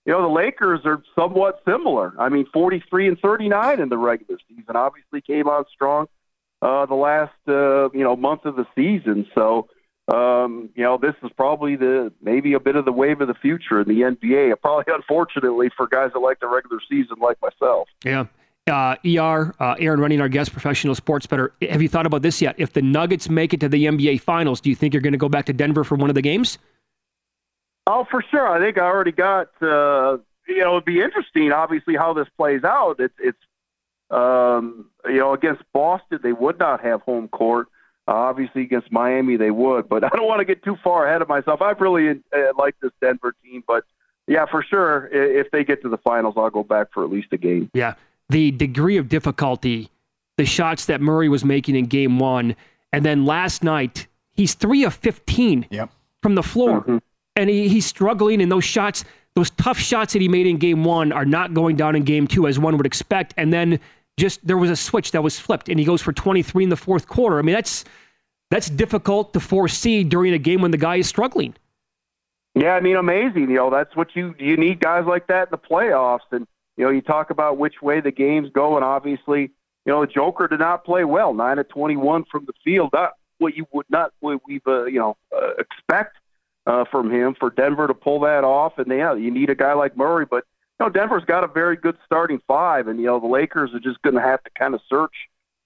[0.08, 2.14] you know, the Lakers are somewhat similar.
[2.18, 4.74] I mean, 43 and 39 in the regular season.
[4.74, 6.06] Obviously, came on strong
[6.62, 9.26] uh, the last uh, you know month of the season.
[9.34, 9.68] So,
[10.08, 13.34] um, you know, this is probably the maybe a bit of the wave of the
[13.34, 14.60] future in the NBA.
[14.62, 17.88] Probably, unfortunately, for guys that like the regular season, like myself.
[18.04, 18.26] Yeah.
[18.66, 21.54] Uh, ER, uh, Erin Rynning, our guest professional sports better.
[21.70, 22.54] Have you thought about this yet?
[22.58, 25.18] If the Nuggets make it to the NBA Finals, do you think you're going to
[25.18, 26.58] go back to Denver for one of the games?
[27.86, 28.46] Oh, for sure.
[28.46, 29.48] I think I already got.
[29.62, 31.52] Uh, you know, it'd be interesting.
[31.52, 32.96] Obviously, how this plays out.
[32.98, 33.38] It's it's
[34.10, 37.68] um, you know against Boston they would not have home court.
[38.08, 39.88] Uh, obviously, against Miami they would.
[39.88, 41.60] But I don't want to get too far ahead of myself.
[41.62, 43.84] I've really uh, liked this Denver team, but
[44.26, 47.28] yeah, for sure, if they get to the finals, I'll go back for at least
[47.32, 47.70] a game.
[47.74, 47.94] Yeah,
[48.28, 49.90] the degree of difficulty,
[50.36, 52.56] the shots that Murray was making in Game One,
[52.92, 55.90] and then last night he's three of fifteen yep.
[56.22, 56.80] from the floor.
[56.80, 56.98] Mm-hmm
[57.38, 58.42] and he, he's struggling.
[58.42, 61.76] And those shots, those tough shots that he made in game one, are not going
[61.76, 63.32] down in game two as one would expect.
[63.36, 63.80] And then
[64.18, 66.76] just there was a switch that was flipped, and he goes for 23 in the
[66.76, 67.38] fourth quarter.
[67.38, 67.84] I mean, that's
[68.50, 71.54] that's difficult to foresee during a game when the guy is struggling.
[72.54, 73.50] Yeah, I mean, amazing.
[73.50, 76.84] You know, that's what you you need guys like that in the playoffs, and you
[76.84, 78.82] know, you talk about which way the game's going.
[78.82, 79.42] Obviously,
[79.86, 82.90] you know, Joker did not play well, nine of twenty-one from the field.
[82.92, 86.16] Not what you would not what we've uh, you know uh, expect
[86.66, 88.78] uh, from him for Denver to pull that off.
[88.78, 90.44] And yeah, you need a guy like Murray, but
[90.78, 93.80] you know, Denver's got a very good starting five, and you know, the Lakers are
[93.80, 95.14] just going to have to kind of search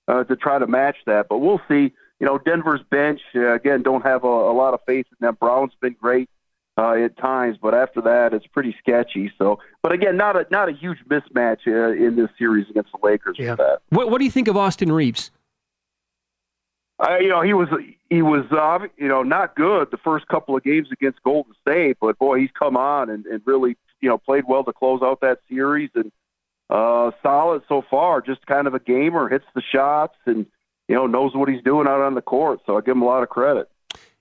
[0.09, 1.29] uh, to try to match that.
[1.29, 1.93] But we'll see.
[2.19, 5.37] You know, Denver's bench uh, again don't have a, a lot of faith in them.
[5.41, 6.31] Brown's been great
[6.79, 9.31] uh, at times, but after that, it's pretty sketchy.
[9.39, 12.99] So, but again, not a not a huge mismatch uh, in this series against the
[13.03, 13.37] Lakers.
[13.39, 13.57] Yeah.
[13.57, 13.81] That.
[13.91, 15.31] What What do you think of Austin Reaves?
[16.99, 17.69] Uh, you know, he was
[18.09, 21.99] he was uh, you know not good the first couple of games against Golden State,
[22.01, 25.21] but boy, he's come on and, and really you know played well to close out
[25.23, 26.13] that series and
[26.69, 28.21] uh, solid so far.
[28.21, 30.47] Just kind of a gamer, hits the shots, and
[30.89, 32.61] you know knows what he's doing out on the court.
[32.67, 33.71] So I give him a lot of credit.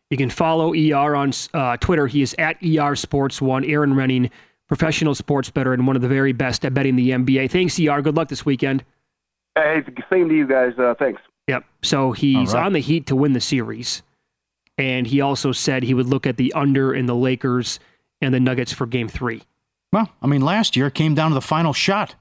[0.09, 2.05] You can follow ER on uh, Twitter.
[2.05, 3.63] He is at ER Sports One.
[3.63, 4.29] Erin Rynning,
[4.67, 7.49] professional sports bettor and one of the very best at betting the NBA.
[7.49, 8.01] Thanks, ER.
[8.01, 8.83] Good luck this weekend.
[9.55, 10.73] Hey, same to you guys.
[10.77, 11.21] Uh, thanks.
[11.47, 11.63] Yep.
[11.81, 12.65] So he's right.
[12.65, 14.03] on the Heat to win the series,
[14.77, 17.79] and he also said he would look at the under in the Lakers
[18.21, 19.43] and the Nuggets for Game Three.
[19.91, 22.15] Well, I mean, last year it came down to the final shot.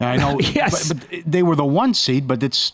[0.00, 0.92] I know, yes.
[0.92, 2.72] but, but they were the one seed, but it's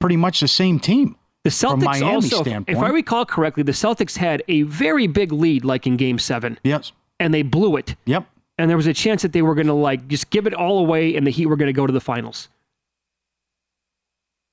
[0.00, 1.16] pretty much the same team.
[1.44, 2.76] The Celtics also, standpoint.
[2.76, 6.58] if I recall correctly, the Celtics had a very big lead, like in Game Seven.
[6.64, 7.96] Yes, and they blew it.
[8.06, 8.26] Yep.
[8.56, 10.78] And there was a chance that they were going to like just give it all
[10.78, 12.48] away, and the Heat were going to go to the finals.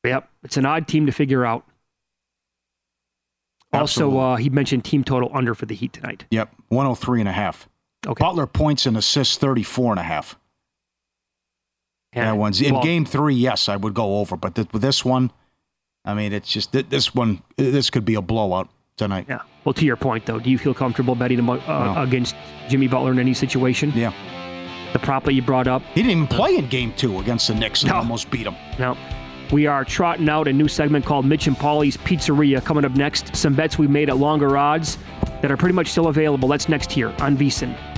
[0.04, 1.66] Yep, it's an odd team to figure out.
[3.74, 4.18] Absolutely.
[4.18, 6.26] Also, uh, he mentioned team total under for the Heat tonight.
[6.32, 7.70] Yep, 103 and a half.
[8.08, 8.20] Okay.
[8.20, 10.38] Butler points and assists 34 and a half.
[12.14, 13.36] And, that one's in well, game three.
[13.36, 15.32] Yes, I would go over, but with this one,
[16.04, 17.42] I mean, it's just this one.
[17.56, 19.28] This could be a blowout tonight.
[19.30, 19.42] Yeah.
[19.64, 21.56] Well, to your point, though, do you feel comfortable betting uh,
[21.94, 22.02] no.
[22.02, 22.36] against
[22.68, 23.92] Jimmy Butler in any situation?
[23.96, 24.14] Yeah.
[24.94, 25.84] The prop that you brought up.
[25.94, 27.98] He didn't even play in Game Two against the Knicks and no.
[27.98, 28.56] almost beat them.
[28.78, 28.98] No.
[29.54, 33.36] We are trotting out a new segment called Mitch and Paulie's Pizzeria coming up next.
[33.36, 34.98] Some bets we made at longer odds
[35.42, 36.50] that are pretty much still available.
[36.50, 37.91] That's next here on VSIN.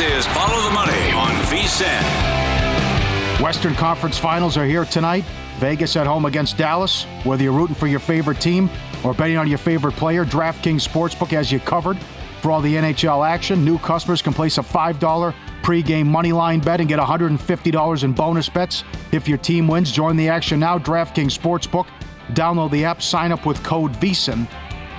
[0.00, 3.40] Is Follow the Money on VSIN.
[3.42, 5.24] Western Conference Finals are here tonight.
[5.58, 7.04] Vegas at home against Dallas.
[7.24, 8.70] Whether you're rooting for your favorite team
[9.04, 11.98] or betting on your favorite player, DraftKings Sportsbook has you covered
[12.40, 13.64] for all the NHL action.
[13.64, 18.84] New customers can place a $5 pregame moneyline bet and get $150 in bonus bets
[19.12, 19.92] if your team wins.
[19.92, 20.78] Join the action now.
[20.78, 21.86] DraftKings Sportsbook.
[22.32, 24.48] Download the app, sign up with code VSIN.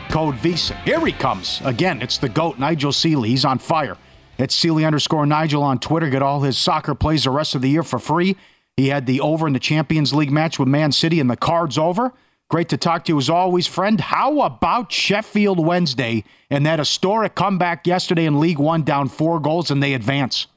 [0.09, 0.81] Code VSIN.
[0.83, 1.61] Here he comes.
[1.63, 3.29] Again, it's the GOAT, Nigel Seeley.
[3.29, 3.97] He's on fire.
[4.37, 6.09] It's Seeley underscore Nigel on Twitter.
[6.09, 8.35] Get all his soccer plays the rest of the year for free.
[8.75, 11.77] He had the over in the Champions League match with Man City and the cards
[11.77, 12.13] over.
[12.51, 14.01] Great to talk to you as always, friend.
[14.01, 19.71] How about Sheffield Wednesday and that historic comeback yesterday in League One, down four goals,
[19.71, 20.47] and they advance?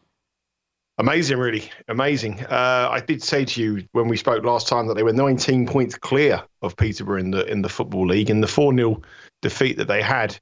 [0.99, 2.41] Amazing, really amazing.
[2.47, 5.69] Uh, I did say to you when we spoke last time that they were 19
[5.69, 9.01] points clear of Peterborough in the in the football league, and the four 0
[9.41, 10.37] defeat that they had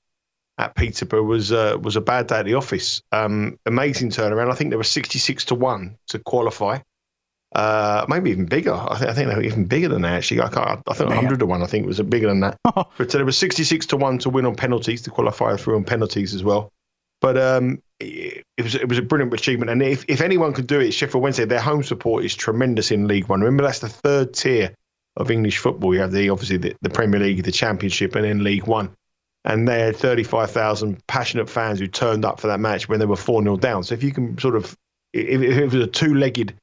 [0.56, 3.02] at Peterborough was uh, was a bad day at the office.
[3.12, 4.50] Um, amazing turnaround.
[4.50, 6.78] I think they were 66 to one to qualify.
[7.54, 8.72] Uh, maybe even bigger.
[8.72, 10.12] I, th- I, think they were even bigger than that.
[10.14, 11.62] Actually, I, can't, I think 100 to one.
[11.62, 12.58] I think it was bigger than that.
[12.64, 16.34] but there was 66 to one to win on penalties to qualify through on penalties
[16.34, 16.72] as well.
[17.20, 19.70] But um, it, it, was it was a brilliant achievement.
[19.70, 21.44] And if, if anyone could do it, Sheffield Wednesday.
[21.44, 23.40] Their home support is tremendous in League One.
[23.40, 24.74] Remember, that's the third tier
[25.16, 25.94] of English football.
[25.94, 28.94] You have the obviously the, the Premier League, the Championship, and then League One
[29.44, 33.16] and they had 35,000 passionate fans who turned up for that match when they were
[33.16, 33.82] 4 0 down.
[33.82, 34.76] So if you can sort of,
[35.12, 36.54] if, if it was a two legged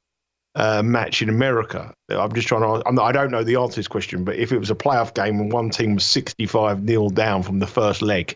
[0.56, 3.80] uh, match in America, I'm just trying to, not, i don't know the answer to
[3.80, 7.10] this question, but if it was a playoff game and one team was 65 0
[7.10, 8.36] down from the first leg,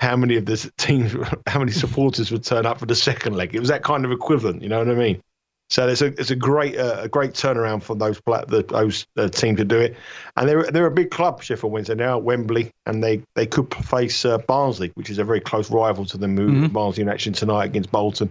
[0.00, 1.14] how many of the teams,
[1.46, 3.54] how many supporters would turn up for the second leg?
[3.54, 5.22] It was that kind of equivalent, you know what I mean?
[5.70, 9.28] So it's a it's a great uh, a great turnaround for those the, those uh,
[9.28, 9.96] team to do it,
[10.36, 13.74] and they're they're a big club Sheffield Wednesday now at Wembley, and they they could
[13.74, 16.36] face uh, Barnsley, which is a very close rival to them.
[16.36, 16.66] Mm-hmm.
[16.66, 18.30] Barnsley in action tonight against Bolton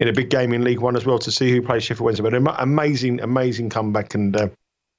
[0.00, 2.22] in a big game in League One as well to see who plays Sheffield Wednesday.
[2.22, 4.48] But an amazing amazing comeback, and uh,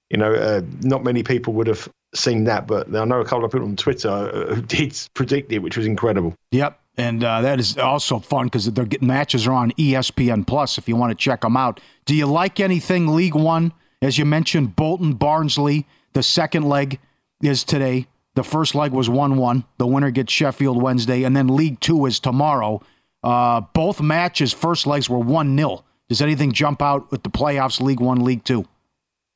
[0.09, 3.45] you know uh, not many people would have seen that, but I know a couple
[3.45, 6.35] of people on Twitter uh, who did predict it, which was incredible.
[6.51, 10.87] Yep, and uh, that is also fun because their matches are on ESPN Plus if
[10.87, 11.79] you want to check them out.
[12.05, 13.73] Do you like anything League One?
[14.01, 15.87] As you mentioned, Bolton Barnsley.
[16.11, 16.99] The second leg
[17.41, 18.07] is today.
[18.35, 19.63] The first leg was one-one.
[19.77, 22.81] The winner gets Sheffield Wednesday, and then League Two is tomorrow.
[23.23, 27.79] Uh, both matches, first legs were one 0 Does anything jump out with the playoffs,
[27.79, 28.67] League One, League Two?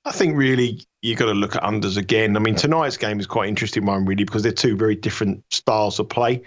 [0.06, 2.38] I think really you've got to look at unders again.
[2.38, 6.00] I mean, tonight's game is quite interesting one really because they're two very different styles
[6.00, 6.42] of play.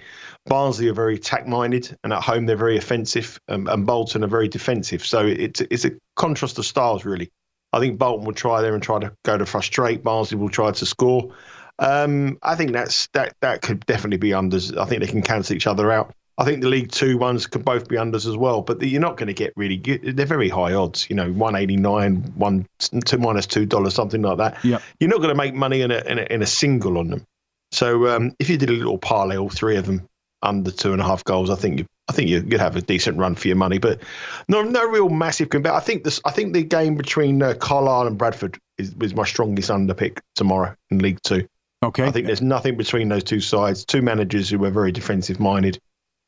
[0.46, 4.29] Barnsley are very attack minded, and at home they're very offensive, um, and Bolton are
[4.29, 5.05] very defensive.
[5.05, 7.31] So it's it's a contrast of styles really.
[7.72, 10.03] I think Bolton will try there and try to go to frustrate.
[10.03, 11.33] Barnsley will try to score.
[11.79, 14.76] Um, I think that's that that could definitely be unders.
[14.76, 16.14] I think they can cancel each other out.
[16.40, 19.18] I think the League Two ones could both be unders as well, but you're not
[19.18, 20.16] going to get really good.
[20.16, 22.66] They're very high odds, you know, 189, one
[23.05, 24.64] two minus two dollars, something like that.
[24.64, 24.79] Yeah.
[24.98, 27.26] You're not going to make money in a, in a in a single on them.
[27.72, 30.09] So um, if you did a little parlay, all three of them
[30.42, 33.18] under two and a half goals, I think you I think you'd have a decent
[33.18, 33.76] run for your money.
[33.76, 34.00] But
[34.48, 35.74] no no real massive compare.
[35.74, 39.26] I think this I think the game between uh, Carlisle and Bradford is, is my
[39.26, 41.46] strongest under pick tomorrow in League Two.
[41.83, 42.05] Okay.
[42.05, 43.85] I think there's nothing between those two sides.
[43.85, 45.79] Two managers who are very defensive minded.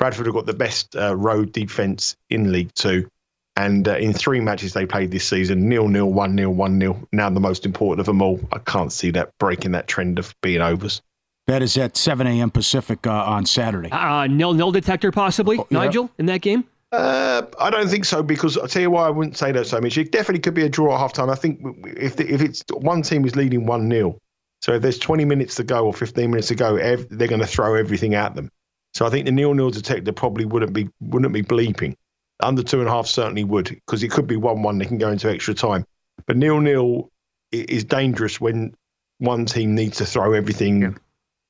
[0.02, 3.06] Bradford have got the best uh, road defence in League Two.
[3.54, 6.98] And uh, in three matches they played this season, nil nil, one nil, one nil.
[7.12, 8.40] Now the most important of them all.
[8.50, 11.02] I can't see that breaking that trend of being overs.
[11.46, 12.50] That is at 7 a.m.
[12.50, 13.90] Pacific uh, on Saturday.
[13.92, 15.78] Uh, nil nil detector possibly, Oh, yeah.
[15.78, 16.64] Nigel, in that game.
[16.90, 19.80] Uh, I don't think so because I'll tell you why I wouldn't say that so
[19.80, 19.96] much.
[19.96, 21.30] It definitely could be a draw at half time.
[21.30, 24.18] I think if the, if it's one team is leading one 0
[24.62, 27.40] so if there's 20 minutes to go or 15 minutes to go, ev- they're going
[27.40, 28.50] to throw everything at them.
[28.94, 31.94] So I think the nil nil detector probably wouldn't be wouldn't be bleeping.
[32.40, 34.78] Under two and a half certainly would because it could be one one.
[34.78, 35.84] They can go into extra time,
[36.26, 37.10] but nil nil
[37.52, 38.74] is dangerous when
[39.18, 40.96] one team needs to throw everything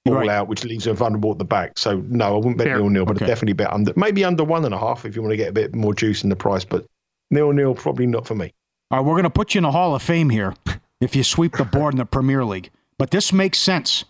[0.07, 0.29] all Right.
[0.29, 1.79] out, which leaves them vulnerable at the back.
[1.79, 2.77] So no, I wouldn't bet Fair.
[2.79, 3.25] nil nil, but Okay.
[3.25, 5.49] I'd definitely bet under maybe under one and a half if you want to get
[5.49, 6.65] a bit more juice in the price.
[6.65, 6.85] But
[7.31, 8.53] nil nil probably not for me.
[8.91, 10.55] All right, we're going to put you in the Hall of Fame here
[11.01, 12.71] if you sweep the board in the Premier League.
[12.99, 14.05] But this makes sense.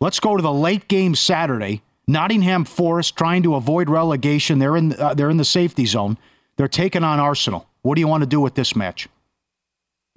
[0.00, 1.82] Let's go to the late game Saturday.
[2.06, 4.58] Nottingham Forest trying to avoid relegation.
[4.58, 6.18] They're in uh, they're in the safety zone.
[6.56, 7.66] They're taking on Arsenal.
[7.82, 9.08] What do you want to do with this match?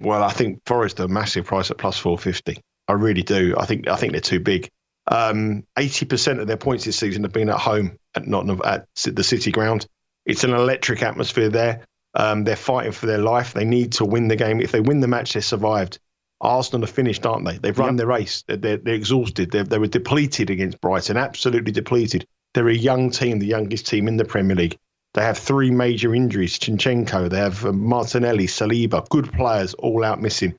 [0.00, 2.60] Well, I think Forest are a massive price at plus four fifty.
[2.86, 3.54] I really do.
[3.58, 4.68] I think I think they're too big.
[5.06, 8.86] Um, Eighty percent of their points this season have been at home at Nottingham at
[9.02, 9.86] the City Ground.
[10.26, 11.84] It's an electric atmosphere there.
[12.14, 13.54] Um, they're fighting for their life.
[13.54, 14.60] They need to win the game.
[14.60, 15.98] If they win the match, they're survived.
[16.40, 17.58] Arsenal are finished, aren't they?
[17.58, 18.44] They've run their race.
[18.46, 19.50] They're, they're, they're exhausted.
[19.50, 22.26] They're, they were depleted against Brighton, absolutely depleted.
[22.54, 24.78] They're a young team, the youngest team in the Premier League.
[25.14, 30.20] They have three major injuries Zinchenko, they have uh, Martinelli, Saliba, good players all out
[30.20, 30.54] missing.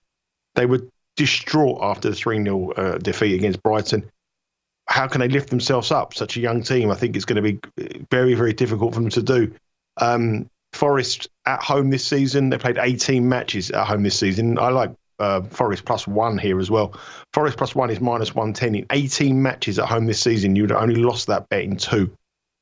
[0.55, 0.81] They were
[1.15, 4.09] distraught after the 3 0 uh, defeat against Brighton.
[4.87, 6.13] How can they lift themselves up?
[6.13, 6.89] Such a young team.
[6.89, 9.53] I think it's going to be uh, very, very difficult for them to do.
[9.97, 14.59] Um, Forest at home this season, they played 18 matches at home this season.
[14.59, 16.99] I like uh, Forest plus one here as well.
[17.33, 20.55] Forest plus one is minus 110 in 18 matches at home this season.
[20.55, 22.11] You'd only lost that bet in two,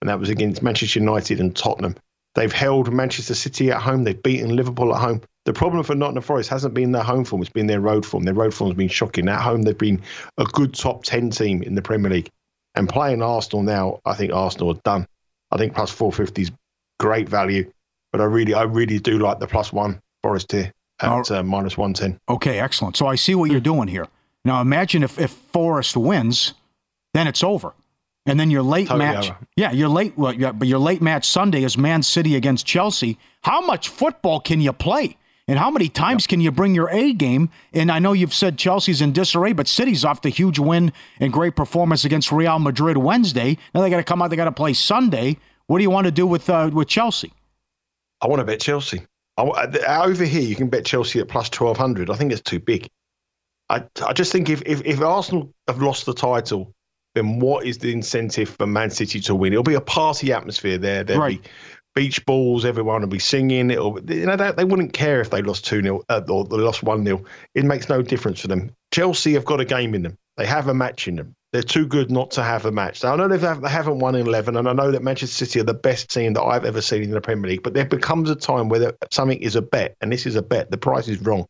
[0.01, 1.95] and that was against Manchester United and Tottenham.
[2.35, 4.03] They've held Manchester City at home.
[4.03, 5.21] They've beaten Liverpool at home.
[5.45, 8.23] The problem for Nottingham Forest hasn't been their home form; it's been their road form.
[8.23, 9.27] Their road form has been shocking.
[9.27, 10.01] At home, they've been
[10.37, 12.29] a good top ten team in the Premier League.
[12.75, 15.07] And playing Arsenal now, I think Arsenal are done.
[15.51, 16.51] I think plus four fifty is
[16.99, 17.71] great value,
[18.11, 21.77] but I really, I really do like the plus one Forest here at uh, minus
[21.77, 22.19] one ten.
[22.27, 22.95] Okay, excellent.
[22.97, 24.07] So I see what you're doing here.
[24.45, 26.53] Now imagine if, if Forest wins,
[27.13, 27.73] then it's over.
[28.25, 29.37] And then your late Totally match, over.
[29.55, 33.17] yeah, your late, well, yeah, but your late match Sunday is Man City against Chelsea.
[33.43, 35.15] How much football can you play?
[35.47, 37.49] And how many times can you bring your A game?
[37.71, 41.31] And I know you've said Chelsea's in disarray, but City's off the huge win and
[41.31, 43.57] great performance against Real Madrid Wednesday.
[43.73, 44.29] Now they got to come out.
[44.29, 45.37] They got to play Sunday.
[45.67, 47.31] What do you want to do with uh, with Chelsea?
[48.19, 49.03] I want to bet Chelsea.
[49.37, 49.43] I,
[49.87, 52.09] I- over here, you can bet Chelsea at plus twelve hundred.
[52.09, 52.89] I think it's too big.
[53.69, 56.73] I, I just think if, if if Arsenal have lost the title,
[57.15, 59.53] then what is the incentive for Man City to win?
[59.53, 61.03] It'll be a party atmosphere there.
[61.03, 61.41] There'll Right.
[61.41, 61.49] be
[61.95, 62.63] beach balls.
[62.63, 63.69] Everyone will be singing.
[63.71, 66.57] It'll you know they, they wouldn't care if they lost two 0 uh, or they
[66.57, 67.23] lost one 0
[67.55, 68.71] It makes no difference for them.
[68.93, 70.17] Chelsea have got a game in them.
[70.37, 71.35] They have a match in them.
[71.53, 73.03] They're too good not to have a match.
[73.03, 75.63] Now, I know they haven't won in 11, and I know that Manchester City are
[75.63, 78.35] the best team that I've ever seen in the Premier League, but there becomes a
[78.35, 80.71] time where something is a bet, and this is a bet.
[80.71, 81.47] The price is wrong.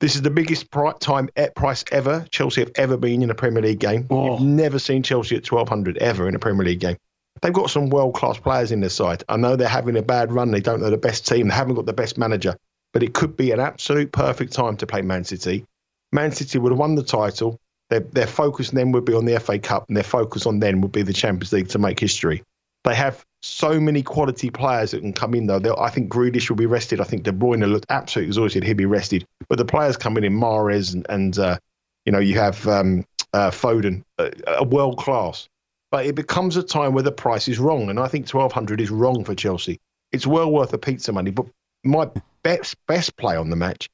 [0.00, 3.62] This is the biggest time at price ever Chelsea have ever been in a Premier
[3.62, 4.06] League game.
[4.10, 4.38] Oh.
[4.38, 6.96] You've never seen Chelsea at 1200 ever in a Premier League game.
[7.42, 9.24] They've got some world class players in their side.
[9.28, 10.52] I know they're having a bad run.
[10.52, 11.48] They don't know the best team.
[11.48, 12.56] They haven't got the best manager.
[12.92, 15.66] But it could be an absolute perfect time to play Man City.
[16.12, 17.60] Man City would have won the title.
[17.90, 20.80] Their, their focus then would be on the FA Cup, and their focus on then
[20.82, 22.42] would be the Champions League to make history.
[22.84, 25.58] They have so many quality players that can come in, though.
[25.58, 27.00] They'll- I think Grealish will be rested.
[27.00, 28.64] I think De Bruyne looked absolutely exhausted.
[28.64, 29.24] He'll be rested.
[29.48, 31.58] But the players coming in, Mahrez and, and uh,
[32.04, 35.48] you know, you have um, uh, Foden, uh, uh, world class.
[35.90, 38.80] But it becomes a time where the price is wrong, and I think twelve hundred
[38.80, 39.78] is wrong for Chelsea.
[40.12, 41.46] It's well worth a pizza money, but
[41.84, 42.10] my
[42.42, 43.88] best best play on the match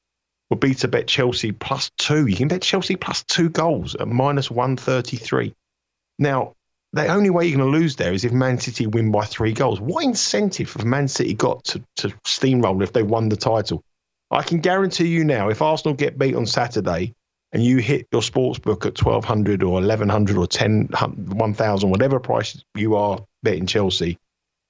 [0.57, 2.27] be to bet Chelsea plus two.
[2.27, 5.55] You can bet Chelsea plus two goals at minus 133.
[6.19, 6.55] Now,
[6.93, 9.53] the only way you're going to lose there is if Man City win by three
[9.53, 9.81] goals.
[9.81, 13.83] What incentive have Man City got to, to steamroll if they won the title?
[14.31, 17.13] I can guarantee you now, if Arsenal get beat on Saturday
[17.53, 22.63] and you hit your sports book at 1200 or 1100 or 10, 1000, whatever price
[22.75, 24.19] you are betting Chelsea,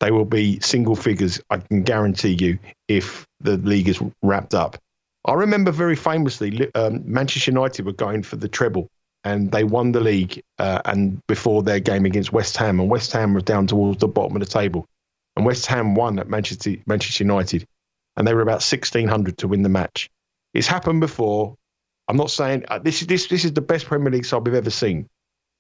[0.01, 2.59] they will be single figures, I can guarantee you,
[2.89, 4.77] if the league is wrapped up.
[5.25, 8.91] I remember very famously, um, Manchester United were going for the treble
[9.25, 13.13] and they won the league uh, and before their game against West Ham, and West
[13.13, 14.87] Ham was down towards the bottom of the table,
[15.35, 17.67] and West Ham won at Manchester Manchester United,
[18.17, 20.11] and they were about sixteen hundred to win the match.
[20.53, 21.57] It's happened before.
[22.07, 24.55] I'm not saying uh, this is this this is the best Premier League side we've
[24.55, 25.09] ever seen,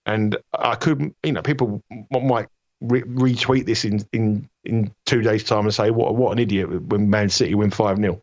[0.04, 2.48] and I could you know people might
[2.82, 6.82] re- retweet this in in in two days time and say what what an idiot
[6.82, 8.20] when Man City win five 0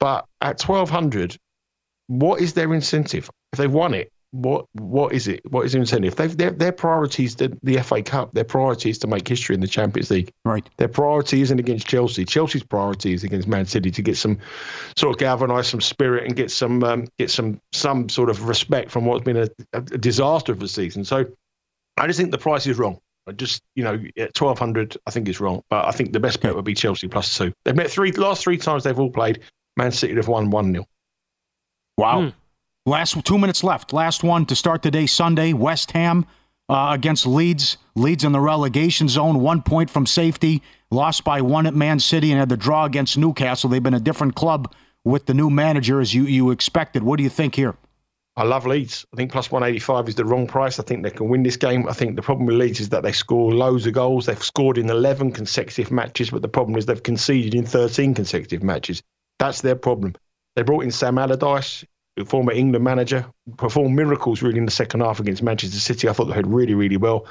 [0.00, 1.36] but at twelve hundred,
[2.08, 4.10] what is their incentive if they've won it?
[4.42, 5.40] what what is it?
[5.50, 6.16] What is the incentive?
[6.16, 8.32] They've, their their priorities the, the FA Cup.
[8.32, 10.32] Their priority is to make history in the Champions League.
[10.44, 10.68] Right.
[10.76, 12.24] Their priority isn't against Chelsea.
[12.24, 14.38] Chelsea's priority is against Man City to get some
[14.96, 18.90] sort of galvanise some spirit and get some um, get some some sort of respect
[18.90, 21.04] from what's been a, a, disaster of a season.
[21.04, 21.26] So
[21.96, 22.98] I just think the price is wrong.
[23.28, 25.62] I just you know at twelve hundred, I think it's wrong.
[25.70, 27.52] But I think the best bet would be Chelsea plus two.
[27.64, 29.40] They've met three last three times they've all played.
[29.76, 30.86] Man City have won one 0
[31.98, 32.22] Wow.
[32.22, 32.28] Hmm.
[32.84, 33.92] Last two minutes left.
[33.92, 35.52] Last one to start today, Sunday.
[35.52, 36.26] West Ham
[36.68, 37.78] uh, against Leeds.
[37.94, 40.62] Leeds in the relegation zone, one point from safety.
[40.90, 43.68] Lost by one at Man City and had the draw against Newcastle.
[43.68, 44.72] They've been a different club
[45.04, 47.02] with the new manager as you, you expected.
[47.02, 47.74] What do you think here?
[48.36, 49.06] I love Leeds.
[49.12, 50.78] I think plus 185 is the wrong price.
[50.78, 51.88] I think they can win this game.
[51.88, 54.26] I think the problem with Leeds is that they score loads of goals.
[54.26, 58.62] They've scored in 11 consecutive matches, but the problem is they've conceded in 13 consecutive
[58.62, 59.02] matches.
[59.38, 60.14] That's their problem.
[60.54, 61.84] They brought in Sam Allardyce
[62.24, 63.26] former England manager,
[63.58, 66.08] performed miracles really in the second half against Manchester City.
[66.08, 67.26] I thought they had really, really well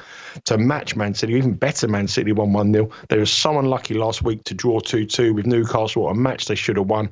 [0.46, 2.90] to match Man City, even better Man City 1 1 0.
[3.10, 6.56] They were so unlucky last week to draw 2 2 with Newcastle, a match they
[6.56, 7.12] should have won.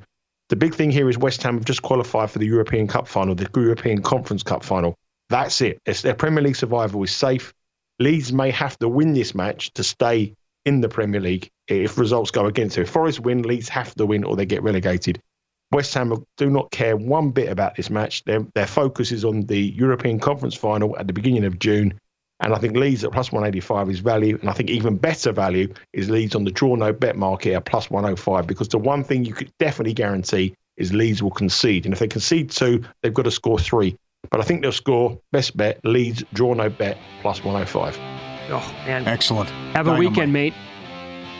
[0.49, 3.33] The big thing here is West Ham have just qualified for the European Cup final,
[3.33, 4.95] the European Conference Cup final.
[5.29, 5.79] That's it.
[5.85, 7.53] It's their Premier League survival is safe.
[7.99, 10.35] Leeds may have to win this match to stay
[10.65, 12.83] in the Premier League if results go against them.
[12.83, 15.21] If Forest win, Leeds have to win or they get relegated.
[15.71, 18.23] West Ham do not care one bit about this match.
[18.25, 21.99] Their, their focus is on the European Conference final at the beginning of June.
[22.39, 24.37] And I think Leeds at plus 185 is value.
[24.39, 27.65] And I think even better value is Leeds on the draw no bet market at
[27.65, 31.85] plus 105 because the one thing you could definitely guarantee is Leeds will concede.
[31.85, 33.97] And if they concede two, they've got to score three.
[34.29, 38.12] But I think they'll score best bet Leeds draw no bet plus 105.
[38.49, 39.07] Oh, man.
[39.07, 39.49] Excellent.
[39.75, 40.53] Have a weekend, mate.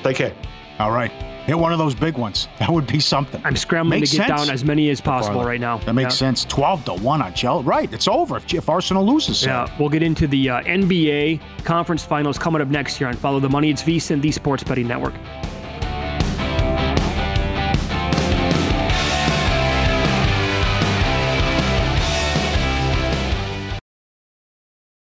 [0.04, 0.34] Take care.
[0.80, 1.12] All right.
[1.46, 2.48] Hit one of those big ones.
[2.60, 3.42] That would be something.
[3.44, 4.46] I'm scrambling makes to get sense.
[4.46, 5.80] down as many as possible right now.
[5.80, 6.28] That makes yeah.
[6.28, 6.46] sense.
[6.46, 7.68] 12 to 1 on Chelsea.
[7.68, 7.92] Right.
[7.92, 9.44] It's over if, if Arsenal loses.
[9.44, 9.70] Yeah.
[9.78, 13.50] We'll get into the uh, NBA conference finals coming up next year on Follow the
[13.50, 13.70] Money.
[13.70, 15.14] It's VSIN, the Sports Betting Network.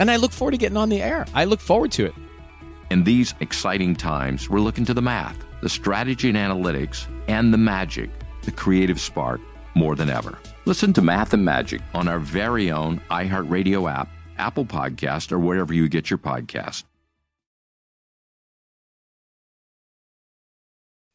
[0.00, 1.26] and I look forward to getting on the air.
[1.34, 2.14] I look forward to it.
[2.90, 7.58] In these exciting times, we're looking to the math, the strategy and analytics, and the
[7.58, 8.10] magic,
[8.42, 9.40] the creative spark,
[9.76, 10.38] more than ever.
[10.64, 15.72] Listen to Math and Magic on our very own iHeartRadio app, Apple Podcast, or wherever
[15.72, 16.84] you get your podcast.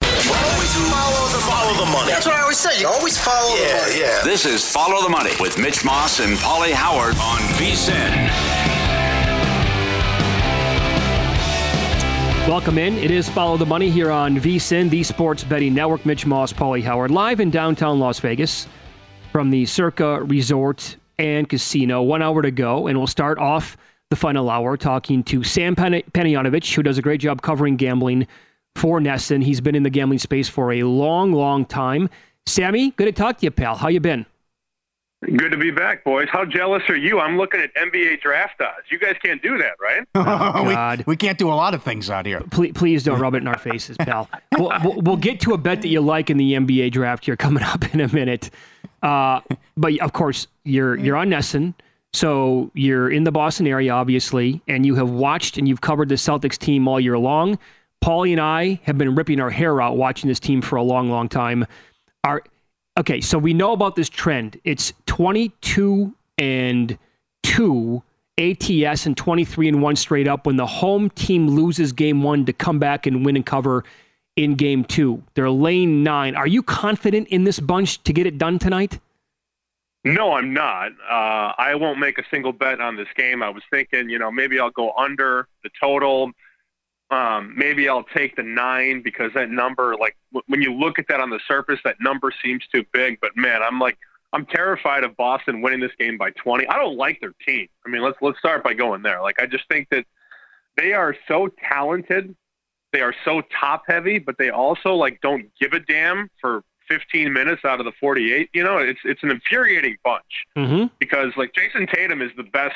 [0.02, 2.12] Always follow the, follow the money.
[2.12, 2.80] That's what I always say.
[2.80, 4.00] You always follow the money.
[4.00, 4.22] Yeah.
[4.24, 8.55] This is Follow the Money with Mitch Moss and Paulie Howard on VSIN.
[12.48, 12.94] Welcome in.
[13.00, 16.06] It is Follow the Money here on VSIN, the Sports Betting Network.
[16.06, 18.68] Mitch Moss, Paulie Howard, live in downtown Las Vegas
[19.32, 22.04] from the Circa Resort and Casino.
[22.04, 23.78] One hour to go, and we'll start off
[24.12, 28.28] the final hour talking to Sam Panayotovich, who does a great job covering gambling
[28.76, 29.44] for NESN.
[29.44, 32.12] He's been in the gambling space for a long, long time.
[32.46, 33.76] Sammy, good to talk to you, pal.
[33.76, 34.24] How you been?
[35.26, 36.28] Good to be back, boys.
[36.32, 37.20] How jealous are you?
[37.20, 38.86] I'm looking at NBA draft odds.
[38.92, 40.08] You guys can't do that, right?
[40.14, 41.00] God.
[41.00, 42.42] we, we can't do a lot of things out here.
[42.52, 44.30] Please, please don't rub it in our faces, pal.
[44.58, 47.36] we'll, we'll, we'll get to a bet that you like in the NBA draft here
[47.36, 48.52] coming up in a minute.
[49.02, 49.42] Uh,
[49.76, 51.74] but of course, you're you're on NESN,
[52.14, 56.16] so you're in the Boston area, obviously, and you have watched and you've covered the
[56.16, 57.58] Celtics team all year long.
[58.04, 61.10] Paulie and I have been ripping our hair out watching this team for a long,
[61.10, 61.66] long time.
[62.24, 62.44] Are
[62.98, 64.60] okay, so we know about this trend.
[64.64, 66.98] It's 22 and
[67.44, 68.04] 2
[68.38, 72.54] ATS and 23 and 1 straight up when the home team loses game 1 to
[72.54, 73.84] come back and win and cover
[74.36, 75.22] in game 2.
[75.34, 76.36] They're lane 9.
[76.36, 79.00] Are you confident in this bunch to get it done tonight?
[80.04, 80.92] No, I'm not.
[81.10, 83.42] Uh, I won't make a single bet on this game.
[83.42, 86.32] I was thinking, you know, maybe I'll go under the total.
[87.12, 91.08] Um, maybe I'll take the nine because that number, like w- when you look at
[91.10, 93.20] that on the surface, that number seems too big.
[93.22, 93.98] But man, I'm like,
[94.34, 96.68] I'm terrified of Boston winning this game by 20.
[96.68, 97.68] I don't like their team.
[97.86, 99.22] I mean, let's let's start by going there.
[99.22, 100.06] Like, I just think that
[100.78, 102.36] they are so talented,
[102.92, 107.32] they are so top heavy, but they also like don't give a damn for 15
[107.32, 108.50] minutes out of the 48.
[108.54, 110.24] You know, it's it's an infuriating bunch
[110.58, 110.88] Mm-hmm.
[111.00, 112.76] because like Jayson Tatum is the best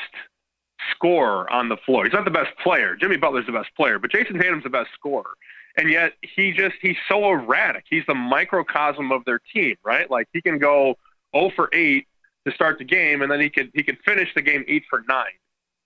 [0.90, 2.04] scorer on the floor.
[2.04, 2.96] He's not the best player.
[2.96, 5.30] Jimmy Butler's the best player, but Jayson Tatum's the best scorer.
[5.76, 7.84] And yet he just he's so erratic.
[7.88, 10.10] He's the microcosm of their team, right?
[10.10, 10.96] Like he can go
[11.34, 12.06] 0 for 8
[12.46, 15.04] to start the game and then he could he could finish the game 8 for
[15.08, 15.26] 9.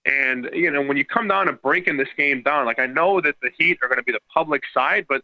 [0.06, 3.20] And you know, when you come down to breaking this game down, like I know
[3.20, 5.22] that the Heat are going to be the public side, but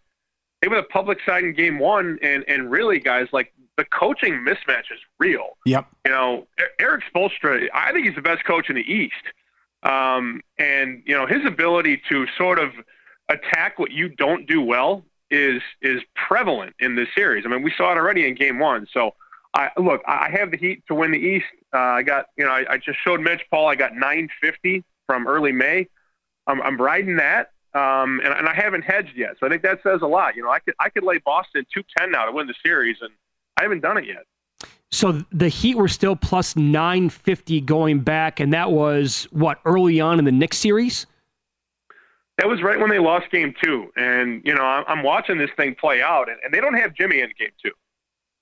[0.60, 4.44] they were the public side in game 1 and and really guys like the coaching
[4.46, 5.56] mismatch is real.
[5.64, 5.86] Yep.
[6.04, 6.46] You know,
[6.78, 9.14] Erik Spoelstra, I think he's the best coach in the East.
[9.82, 12.72] Um, and you know, his ability to sort of
[13.28, 17.44] attack what you don't do well is is prevalent in this series.
[17.46, 18.86] I mean, we saw it already in Game One.
[18.92, 19.14] So,
[19.54, 21.46] I look, I have the Heat to win the East.
[21.72, 23.68] Uh, I got, you know, I, I just showed Mitch Paul.
[23.68, 25.86] I got 950 from early May.
[26.46, 29.36] I'm, I'm riding that, um, and, and I haven't hedged yet.
[29.38, 30.34] So I think that says a lot.
[30.34, 33.10] You know, I could I could lay Boston 210 now to win the series, and
[33.56, 34.24] I haven't done it yet.
[34.92, 40.18] So the Heat were still plus 950 going back, and that was what early on
[40.18, 41.06] in the Knicks series.
[42.38, 43.92] That was right when they lost game two.
[43.96, 47.30] And, you know, I'm, watching this thing play out, and, they don't have Jimmy in
[47.38, 47.72] game two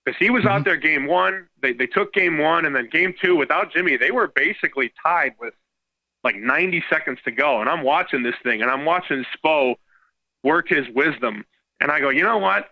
[0.05, 0.65] because he was out mm-hmm.
[0.65, 1.49] there game one.
[1.61, 5.35] They, they took game one, and then game two without Jimmy, they were basically tied
[5.39, 5.53] with
[6.25, 7.61] like 90 seconds to go.
[7.61, 9.75] And I'm watching this thing, and I'm watching Spo
[10.43, 11.45] work his wisdom.
[11.81, 12.69] And I go, you know what?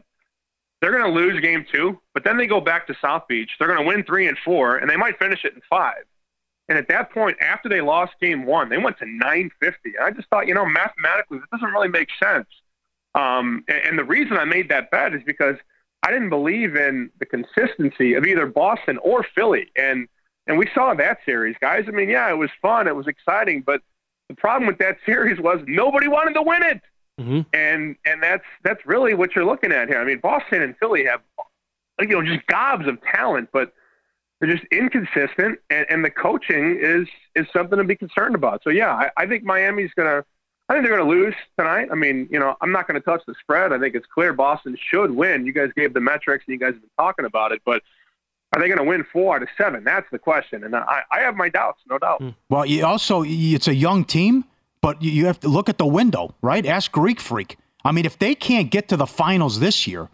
[0.81, 3.51] They're going to lose game two, but then they go back to South Beach.
[3.59, 6.05] They're going to win three and four, and they might finish it in five.
[6.69, 9.95] And at that point, after they lost game one, they went to 950.
[9.97, 12.49] And I just thought, you know, mathematically, this doesn't really make sense.
[13.15, 15.57] Um, and, and the reason I made that bet is because
[16.03, 19.71] I didn't believe in the consistency of either Boston or Philly.
[19.77, 20.09] And
[20.49, 21.87] and we saw that series, guys.
[21.89, 23.81] I mean, yeah, it was fun, it was exciting, but
[24.29, 26.81] the problem with that series was nobody wanted to win it.
[27.21, 27.41] Mm-hmm.
[27.53, 29.99] And and that's that's really what you're looking at here.
[29.99, 31.21] I mean, Boston and Philly have
[32.01, 33.73] you know just gobs of talent, but
[34.41, 38.63] they're just inconsistent, and, and the coaching is is something to be concerned about.
[38.63, 40.25] So yeah, I, I think Miami's gonna.
[40.69, 41.91] I think they're going to lose tonight.
[41.93, 43.73] I mean, you know, I'm not going to touch the spread.
[43.73, 45.47] I think it's clear Boston should win.
[45.47, 47.85] You guys gave the metrics and you guys have been talking about it, but
[48.53, 49.85] are they going to win four out of seven?
[49.85, 52.21] That's the question, and I, I have my doubts, no doubt.
[52.49, 54.45] Well, you also it's a young team,
[54.87, 56.65] but you- have to look at the window, right?
[56.65, 57.57] Ask Greek Freak.
[57.85, 60.09] I mean, if they can't get to the finals this year,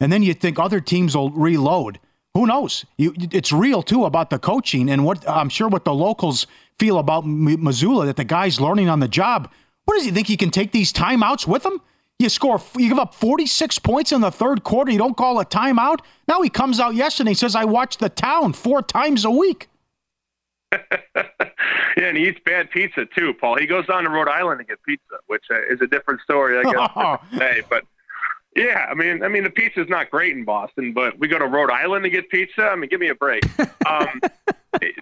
[0.00, 1.98] and then you think other teams will reload,
[2.34, 2.84] who knows?
[2.96, 6.46] You, it's real too about the coaching and what I'm sure what the locals
[6.78, 9.50] feel about M- Mazzulla that the guy's learning on the job.
[9.86, 11.80] What does he think he can take these timeouts with him?
[12.20, 14.92] You score, you give up 46 points in the third quarter.
[14.92, 15.98] You don't call a timeout.
[16.28, 19.68] Now he comes out yesterday and says, "I watch the town four times a week."
[21.16, 23.58] yeah, and he eats bad pizza too, Paul.
[23.58, 26.58] He goes down to Rhode Island to get pizza, which uh, is a different story,
[26.58, 27.20] I guess.
[27.32, 27.84] today, but
[28.54, 31.46] yeah, I mean, I mean, the pizza's not great in Boston, but we go to
[31.46, 32.64] Rhode Island to get pizza.
[32.64, 33.44] I mean, give me a break.
[33.84, 34.20] Um,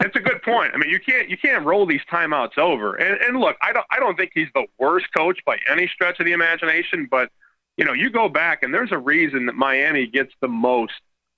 [0.00, 0.72] that's a good point.
[0.74, 2.96] I mean, you can't you can't roll these timeouts over.
[2.96, 6.18] And, and look, I don't I don't think he's the worst coach by any stretch
[6.18, 7.30] of the imagination, but
[7.76, 10.94] you know, you go back and there's a reason that Miami gets the most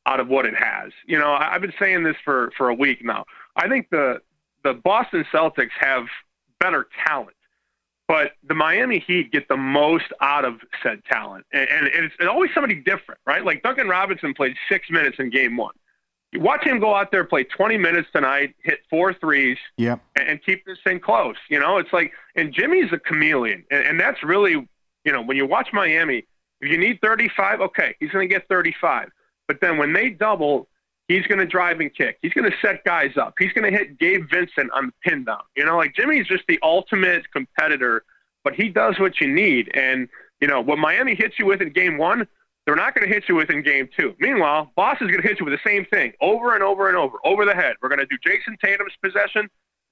[0.07, 0.93] out of what it has.
[1.07, 3.25] You know, I've been saying this for for a week now.
[3.57, 4.21] I think the
[4.65, 6.07] the Boston Celtics have
[6.61, 7.37] better talent,
[8.09, 12.29] but the Miami Heat get the most out of said talent, and, and it's, it's
[12.29, 13.45] always somebody different, right?
[13.45, 15.75] Like Duncan Robinson played six minutes in Game One.
[16.33, 20.01] You watch him go out there play 20 minutes tonight, hit four threes, yep.
[20.17, 21.37] and, and keep this thing close.
[21.51, 24.53] You know, it's like, and Jimmy's a chameleon, and, and that's really,
[25.05, 26.25] you know, when you watch Miami,
[26.63, 29.11] if you need 35, okay, he's going to get 35.
[29.47, 30.69] But then when they double,
[31.13, 32.19] he's going to drive and kick.
[32.23, 33.35] He's going to set guys up.
[33.39, 35.43] He's going to hit Gabe Vincent on the pin down.
[35.57, 38.05] You know, like Jimmy's just the ultimate competitor,
[38.45, 39.71] but he does what you need.
[39.75, 40.09] And,
[40.41, 42.27] you know, what Miami hits you with in game one,
[42.65, 44.15] they're not going to hit you with in game two.
[44.21, 47.19] Meanwhile, Boston's going to hit you with the same thing over and over and over,
[47.25, 47.75] over the head.
[47.83, 49.49] We're going to do Jayson Tatum's possession.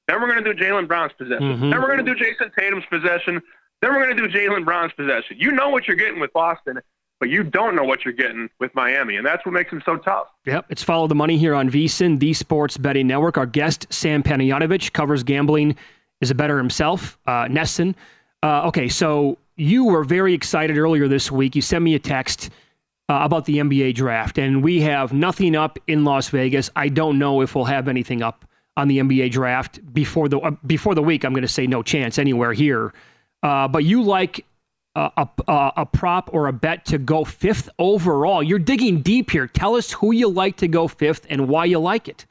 [0.07, 1.43] Then we're going to do Jaylen Brown's possession.
[1.43, 1.71] Mm-hmm.
[1.71, 3.41] Then we're going to do Jayson Tatum's possession.
[3.83, 5.37] Then we're going to do Jaylen Brown's possession.
[5.39, 6.79] You know what you're getting with Boston,
[7.21, 9.97] but you don't know what you're getting with Miami, and that's what makes them so
[9.97, 10.29] tough.
[10.47, 13.37] Yep, it's Follow the Money here on VSIN, the Sports Betting Network.
[13.37, 15.77] Our guest, Sam Panayotovich, covers gambling,
[16.23, 17.19] is a better himself.
[17.27, 17.95] Uh, NESN.
[18.43, 21.55] Uh, okay, so you were very excited earlier this week.
[21.55, 22.49] You sent me a text
[23.11, 26.71] uh, about the NBA draft, and we have nothing up in Las Vegas.
[26.75, 28.47] I don't know if we'll have anything up
[28.79, 31.25] on the NBA draft before the uh, before the week.
[31.25, 32.95] I'm going to say no chance anywhere here.
[33.43, 34.47] Uh, but you like
[34.97, 38.43] a, a, a prop or a bet to go fifth overall.
[38.43, 39.47] You're digging deep here.
[39.47, 42.27] Tell us who you like to go fifth and why you like it.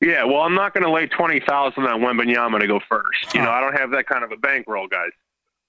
[0.00, 3.34] Yeah, well, I'm not going to lay twenty thousand on Wembanyama to go first.
[3.34, 5.12] You know, I don't have that kind of a bankroll, guys.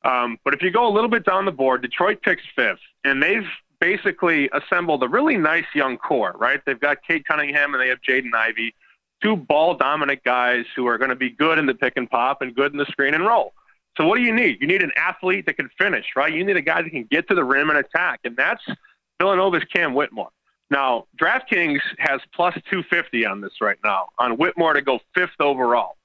[0.04, 3.24] Um, but if you go a little bit down the board, Detroit picks fifth, and
[3.24, 3.48] they've
[3.80, 6.36] basically assembled a really nice young core.
[6.38, 6.60] Right?
[6.66, 8.76] They've got Cade Cunningham and they have Jaden Ivey,
[9.24, 12.42] two ball dominant guys who are going to be good in the pick and pop
[12.42, 13.54] and good in the screen and roll.
[13.98, 14.60] So what do you need?
[14.60, 16.34] You need an athlete that can finish, right?
[16.34, 18.64] You need a guy that can get to the rim and attack, and that's
[19.20, 20.30] Villanova's Cam Whitmore.
[20.70, 25.96] Now, DraftKings has plus 250 on this right now on Whitmore to go fifth overall.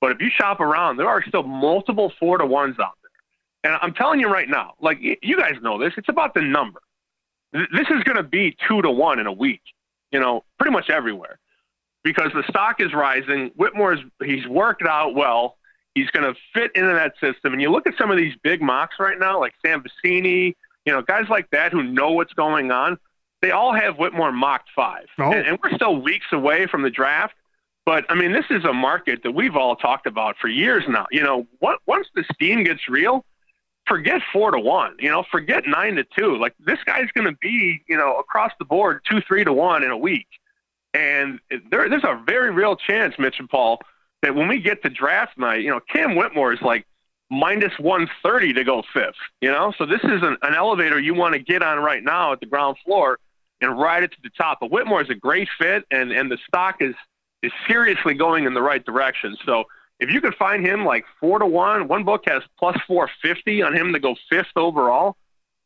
[0.00, 3.72] But if you shop around, there are still multiple four to ones out there.
[3.72, 6.80] And I'm telling you right now, like you guys know this, it's about the number.
[7.52, 9.62] This is going to be two to one in a week,
[10.12, 11.38] you know, pretty much everywhere
[12.02, 13.50] because the stock is rising.
[13.56, 15.56] Whitmore's he's worked out well.
[15.94, 17.52] He's going to fit into that system.
[17.52, 20.92] And you look at some of these big mocks right now, like Sam Vecenie, you
[20.92, 22.98] know, guys like that who know what's going on.
[23.42, 25.30] They all have Whitmore mocked five, oh.
[25.30, 27.34] and, and we're still weeks away from the draft.
[27.84, 31.06] But I mean, this is a market that we've all talked about for years now.
[31.10, 33.24] You know, what, once the steam gets real,
[33.86, 34.96] forget four to one.
[34.98, 36.38] You know, forget nine to two.
[36.38, 39.82] Like this guy's going to be, you know, across the board two, three to one
[39.82, 40.28] in a week.
[40.94, 41.40] And
[41.70, 43.80] there, there's a very real chance, Mitch and Paul,
[44.24, 46.86] that when we get to draft night, you know, Cam Whitmore is like
[47.30, 49.72] minus 130 to go fifth, you know?
[49.76, 52.46] So this is an, an elevator you want to get on right now at the
[52.46, 53.18] ground floor
[53.60, 54.60] and ride it to the top.
[54.60, 56.94] But Whitmore is a great fit, and, and the stock is,
[57.42, 59.36] is seriously going in the right direction.
[59.44, 59.64] So
[60.00, 63.76] if you could find him like four to one, one book has plus 450 on
[63.76, 65.16] him to go fifth overall.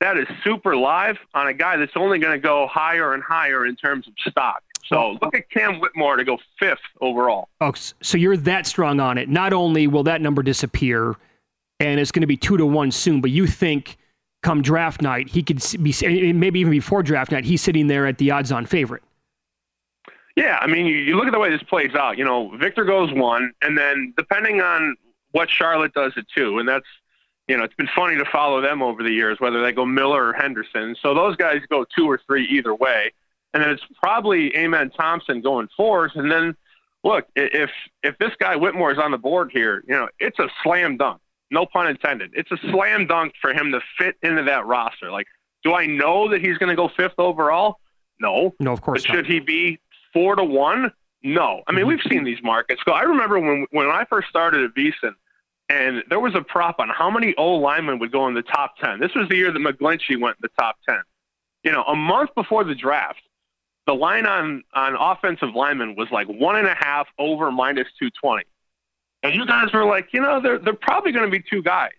[0.00, 3.64] That is super live on a guy that's only going to go higher and higher
[3.64, 4.62] in terms of stock.
[4.86, 7.48] So look at Cam Whitmore to go fifth overall.
[7.60, 9.28] Oh, so you're that strong on it.
[9.28, 11.14] Not only will that number disappear,
[11.80, 13.98] and it's going to be two to one soon, but you think
[14.42, 15.92] come draft night he could be
[16.32, 19.02] maybe even before draft night he's sitting there at the odds-on favorite.
[20.36, 22.16] Yeah, I mean, you, you look at the way this plays out.
[22.16, 24.96] You know, Victor goes one, and then depending on
[25.32, 26.86] what Charlotte does at two, and that's
[27.48, 30.28] you know, it's been funny to follow them over the years, whether they go Miller
[30.28, 30.94] or Henderson.
[31.02, 33.12] So those guys go two or three either way
[33.58, 36.12] and then it's probably Amen Thompson going fourth.
[36.14, 36.56] And then,
[37.02, 37.70] look, if
[38.04, 41.20] if this guy Whitmore is on the board here, you know, it's a slam dunk.
[41.50, 42.30] No pun intended.
[42.34, 45.10] It's a slam dunk for him to fit into that roster.
[45.10, 45.26] Like,
[45.64, 47.80] do I know that he's going to go fifth overall?
[48.20, 48.54] No.
[48.60, 49.04] No, of course.
[49.04, 49.80] But should he be
[50.12, 50.92] four to one?
[51.24, 51.62] No.
[51.66, 51.88] I mean, mm-hmm.
[51.88, 52.92] we've seen these markets go.
[52.92, 55.14] I remember when when I first started at VSIN,
[55.68, 58.76] and there was a prop on how many O linemen would go in the top
[58.76, 59.00] ten.
[59.00, 61.00] This was the year that McGlinchey went in the top ten.
[61.64, 63.20] You know, a month before the draft,
[63.88, 68.10] the line on on offensive linemen was like one and a half over minus two
[68.10, 68.44] twenty,
[69.22, 71.92] and you guys were like, you know, they're they're probably going to be two guys.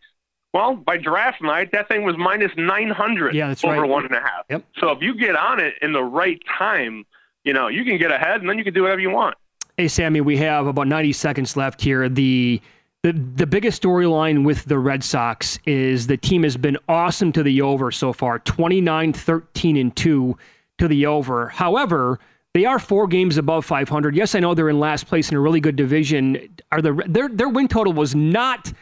[0.54, 3.90] Well, by draft night, that thing was minus nine hundred yeah, that's over right.
[3.90, 4.46] one and a half.
[4.52, 4.66] Yep.
[4.78, 7.06] So if you get on it in the right time,
[7.44, 9.36] you know, you can get ahead, and then you can do whatever you want.
[9.76, 12.08] Hey, Sammy, we have about 90 seconds left here.
[12.08, 12.62] The
[13.02, 17.42] the the biggest storyline with the Red Sox is the team has been awesome to
[17.42, 20.38] the over so far 29 13 and 2
[20.80, 21.48] to the over.
[21.50, 22.20] However,
[22.54, 24.16] they are four games above 500.
[24.16, 26.50] Yes, I know they're in last place in a really good division.
[26.72, 28.74] Are the their their win total was not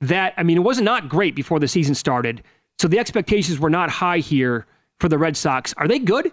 [0.00, 2.42] that I mean it was not great before the season started.
[2.78, 4.66] So the expectations were not high here
[5.00, 5.74] for the Red Sox.
[5.78, 6.30] Are they good?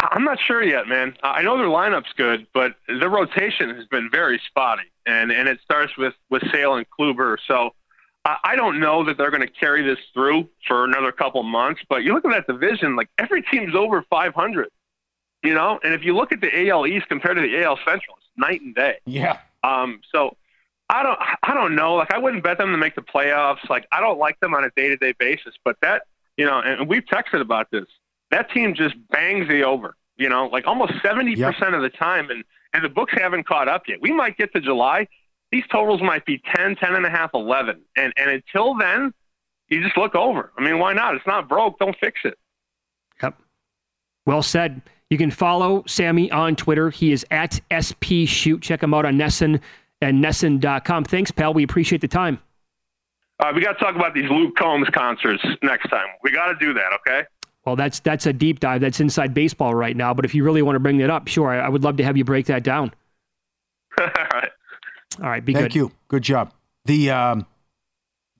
[0.00, 1.16] I'm not sure yet, man.
[1.24, 5.60] I know their lineup's good, but their rotation has been very spotty, and and it
[5.62, 7.36] starts with with Sale and Kluber.
[7.46, 7.74] So
[8.24, 11.80] I don't know that they're going to carry this through for another couple months.
[11.88, 14.68] But you look at that division, like every team's over 500,
[15.42, 15.80] you know.
[15.82, 18.60] And if you look at the AL East compared to the AL Central, it's night
[18.60, 18.98] and day.
[19.06, 19.38] Yeah.
[19.62, 20.00] Um.
[20.12, 20.36] So
[20.90, 21.94] I don't I don't know.
[21.94, 23.68] Like I wouldn't bet them to make the playoffs.
[23.70, 25.54] Like I don't like them on a day to day basis.
[25.64, 26.02] But that
[26.36, 27.86] you know, and we've texted about this
[28.30, 31.54] that team just bangs the over, you know, like almost 70% yep.
[31.60, 32.30] of the time.
[32.30, 34.00] And, and the books haven't caught up yet.
[34.00, 35.08] We might get to July.
[35.50, 37.80] These totals might be 10, 10 and a half, 11.
[37.96, 39.14] And, and until then,
[39.68, 40.52] you just look over.
[40.58, 41.14] I mean, why not?
[41.14, 41.78] It's not broke.
[41.78, 42.38] Don't fix it.
[43.22, 43.38] Yep.
[44.26, 44.82] Well said.
[45.10, 46.90] You can follow Sammy on Twitter.
[46.90, 48.60] He is at SP Shoot.
[48.60, 49.60] Check him out on NESN
[50.02, 51.04] and NESN.com.
[51.04, 51.54] Thanks, pal.
[51.54, 52.38] We appreciate the time.
[53.40, 56.08] Uh, we got to talk about these Luke Combs concerts next time.
[56.22, 57.26] We got to do that, okay?
[57.64, 58.80] Well, that's that's a deep dive.
[58.80, 60.12] That's inside baseball right now.
[60.12, 62.04] But if you really want to bring that up, sure, I, I would love to
[62.04, 62.92] have you break that down.
[64.00, 64.50] All right.
[65.22, 65.44] All right.
[65.44, 65.74] Be Thank good.
[65.74, 65.92] you.
[66.08, 66.52] Good job.
[66.84, 67.46] The um,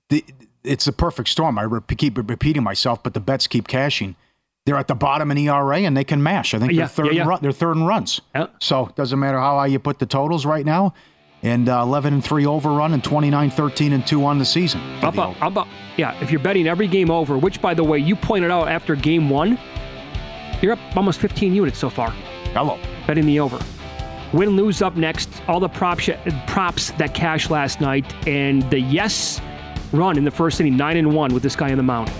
[0.09, 0.23] the
[0.63, 1.57] it's a perfect storm.
[1.57, 4.15] I re- keep repeating myself, but the bets keep cashing.
[4.65, 6.53] They're at the bottom in ERA and they can mash.
[6.53, 7.05] I think Yeah, they're third.
[7.07, 7.21] yeah, yeah.
[7.23, 8.21] In run, they're third in runs.
[8.59, 10.93] So it doesn't matter how high you put the totals right now.
[11.41, 14.81] And uh, 11 and three overrun and 29, 13 and two on the season.
[14.99, 18.51] How about, yeah, if you're betting every game over, which, by the way, you pointed
[18.51, 19.57] out after game one,
[20.61, 22.11] you're up almost 15 units so far.
[22.53, 22.77] Hello.
[23.07, 23.57] Betting the over.
[24.31, 25.29] Win lose up next.
[25.47, 26.11] All the prop sh-
[26.47, 29.41] props that cashed last night, and the yes
[29.91, 32.11] run in the first inning, nine and one with this guy on the mound.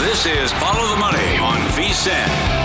[0.00, 2.59] This is Follow the Money on VSIN.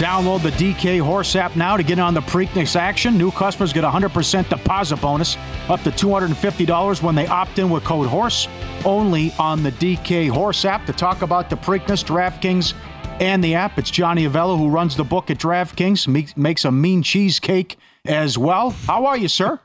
[0.00, 3.18] Download the DK Horse app now to get on the Preakness action.
[3.18, 5.36] New customers get 100% deposit bonus
[5.68, 8.48] up to $250 when they opt in with code HORSE.
[8.86, 10.86] Only on the DK Horse app.
[10.86, 12.72] To talk about the Preakness, DraftKings,
[13.20, 17.02] and the app, it's Johnny Avello who runs the book at DraftKings, makes, a mean
[17.02, 17.76] cheesecake
[18.06, 18.70] as well.
[18.70, 19.60] How are you, sir?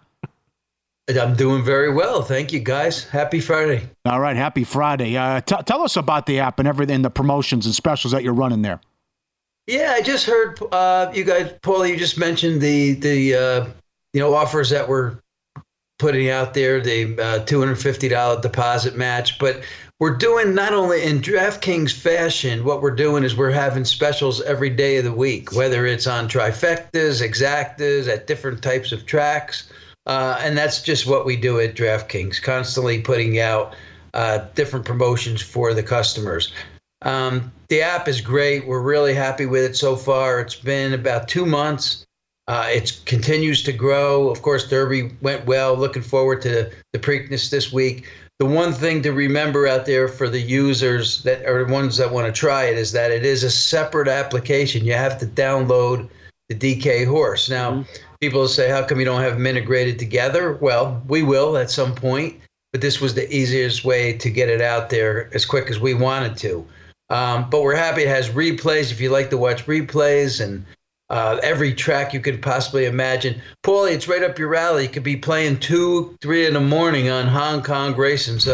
[1.07, 2.21] I'm doing very well.
[2.21, 3.05] Thank you, guys.
[3.05, 3.87] Happy Friday.
[4.03, 5.15] All right, happy Friday.
[5.15, 8.33] Uh, t- tell us about the app and everything, the promotions and specials that you're
[8.33, 8.81] running there.
[9.67, 11.89] Yeah, I just heard uh, you guys, Paulie.
[11.89, 13.67] You just mentioned the the uh,
[14.13, 15.17] you know offers that we're
[15.97, 19.39] putting out there, the uh, two hundred fifty dollar deposit match.
[19.39, 19.63] But
[19.99, 22.63] we're doing not only in DraftKings fashion.
[22.63, 26.29] What we're doing is we're having specials every day of the week, whether it's on
[26.29, 29.71] trifectas, exactas, at different types of tracks.
[30.05, 33.75] Uh, and that's just what we do at DraftKings, constantly putting out
[34.13, 36.53] uh, different promotions for the customers.
[37.05, 38.67] Um, the app is great.
[38.67, 40.41] We're really happy with it so far.
[40.41, 42.05] It's been about two months.
[42.47, 44.29] Uh, it continues to grow.
[44.29, 45.75] Of course, Derby went well.
[45.75, 48.07] Looking forward to the Preakness this week.
[48.39, 52.11] The one thing to remember out there for the users that are the ones that
[52.11, 54.85] want to try it is that it is a separate application.
[54.85, 56.09] You have to download
[56.49, 57.49] the DK Horse.
[57.49, 57.85] Now,
[58.19, 60.53] people say, how come you don't have them integrated together?
[60.53, 62.35] Well, we will at some point,
[62.73, 65.93] but this was the easiest way to get it out there as quick as we
[65.93, 66.67] wanted to.
[67.09, 70.65] Um, but we're happy it has replays if you like to watch replays and
[71.09, 73.39] uh, every track you could possibly imagine.
[73.63, 74.83] Paulie, it's right up your alley.
[74.83, 78.39] You could be playing two, three in the morning on Hong Kong racing.
[78.39, 78.53] So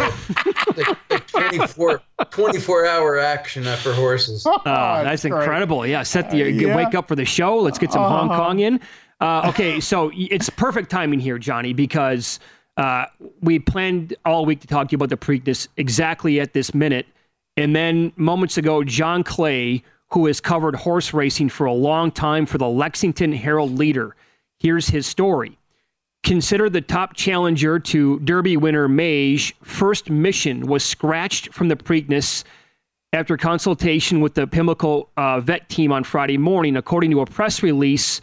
[0.76, 4.44] like, like 24, 24 hour action for horses.
[4.46, 5.88] Oh, that's incredible.
[5.88, 6.76] Yeah, set the yeah.
[6.76, 7.58] wake up for the show.
[7.58, 8.40] Let's get some Hong Uh-huh.
[8.40, 8.80] Kong in.
[9.22, 12.40] Uh, okay, so it's perfect timing here, Johnny, because
[12.78, 13.06] uh,
[13.42, 17.06] we planned all week to talk to you about the Preakness exactly at this minute,
[17.58, 22.46] and then moments ago, John Clay, who has covered horse racing for a long time
[22.46, 24.16] for the Lexington Herald Leader,
[24.60, 25.58] here's his story.
[26.24, 29.56] Consider the top challenger to Derby winner Mage.
[29.64, 32.44] First mission was scratched from the Preakness
[33.14, 36.78] after consultation with the Pimlico uh, vet team on Friday morning.
[36.78, 38.22] According to a press release,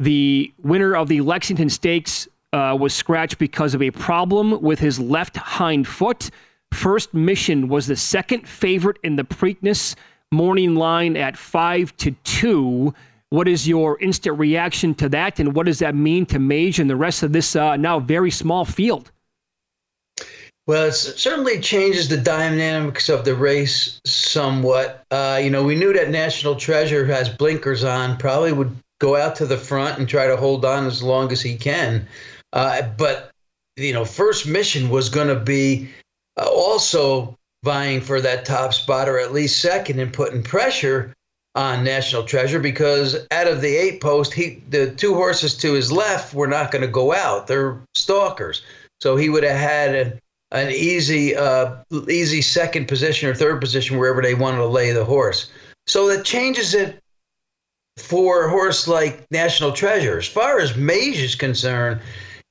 [0.00, 4.98] the winner of the Lexington Stakes uh, was scratched because of a problem with his
[4.98, 6.30] left hind foot.
[6.72, 9.94] First mission was the second favorite in the Preakness
[10.32, 12.94] morning line at five to two.
[13.30, 16.88] What is your instant reaction to that, and what does that mean to Mage and
[16.88, 19.10] the rest of this uh, now very small field?
[20.66, 25.04] Well, it certainly changes the dynamics of the race somewhat.
[25.12, 29.36] Uh, you know, we knew that National Treasure has blinkers on, probably would go out
[29.36, 32.06] to the front and try to hold on as long as he can.
[32.52, 33.30] Uh, but,
[33.76, 35.88] you know, first mission was going to be
[36.36, 41.14] also vying for that top spot or at least second and putting pressure
[41.56, 45.90] on National Treasure because out of the eight post, he the two horses to his
[45.90, 47.46] left were not going to go out.
[47.46, 48.62] They're stalkers,
[49.00, 50.20] so he would have had an,
[50.52, 51.76] an easy uh,
[52.08, 55.50] easy second position or third position wherever they wanted to lay the horse.
[55.86, 57.00] So that changes it
[57.96, 60.18] for a horse like National Treasure.
[60.18, 62.00] As far as Mage is concerned,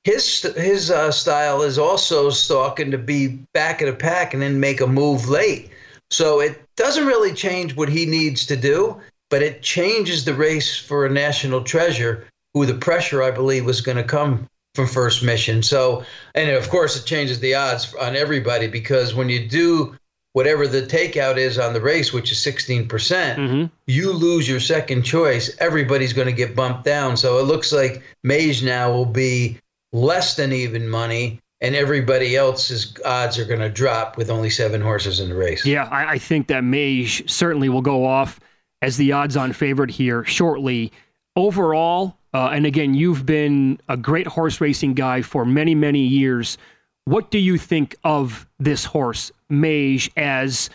[0.06, 4.60] his his uh, style is also stalking to be back of the pack and then
[4.60, 5.68] make a move late.
[6.12, 9.00] So it doesn't really change what he needs to do,
[9.30, 13.80] but it changes the race for a national treasure who the pressure, I believe, was
[13.80, 15.60] going to come from first mission.
[15.60, 16.04] So,
[16.36, 19.96] and of course, it changes the odds on everybody because when you do
[20.34, 23.64] whatever the takeout is on the race, which is 16%, percent mm-hmm.
[23.88, 25.50] you lose your second choice.
[25.58, 27.16] Everybody's going to get bumped down.
[27.16, 29.58] So it looks like Mage now will be
[29.96, 34.80] less than even money and everybody else's odds are going to drop with only seven
[34.80, 35.64] horses in the race.
[35.64, 38.38] Yeah, I, I think that Mage certainly will go off
[38.82, 40.92] as the odds-on favorite here shortly.
[41.34, 46.58] Overall, uh, and again, you've been a great horse racing guy for many, many years.
[47.06, 50.68] What do you think of this horse, Mage, as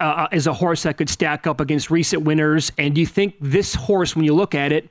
[0.00, 2.72] uh, as a horse that could stack up against recent winners?
[2.78, 4.88] And do you think this horse, when you look at it,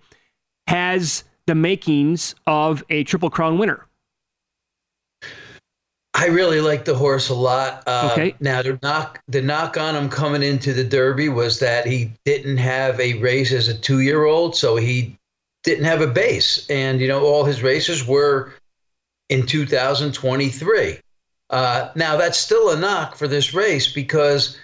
[0.67, 3.85] has the makings of a Triple Crown winner?
[6.15, 7.83] I really like the horse a lot.
[7.87, 8.35] Uh, okay.
[8.39, 12.57] Now the knock the knock on him coming into the Derby was that he didn't
[12.57, 15.17] have a race as a two year old, so he
[15.63, 18.53] didn't have a base, and you know all his races were
[19.29, 20.99] in 2023.
[21.49, 24.57] Uh, now that's still a knock for this race because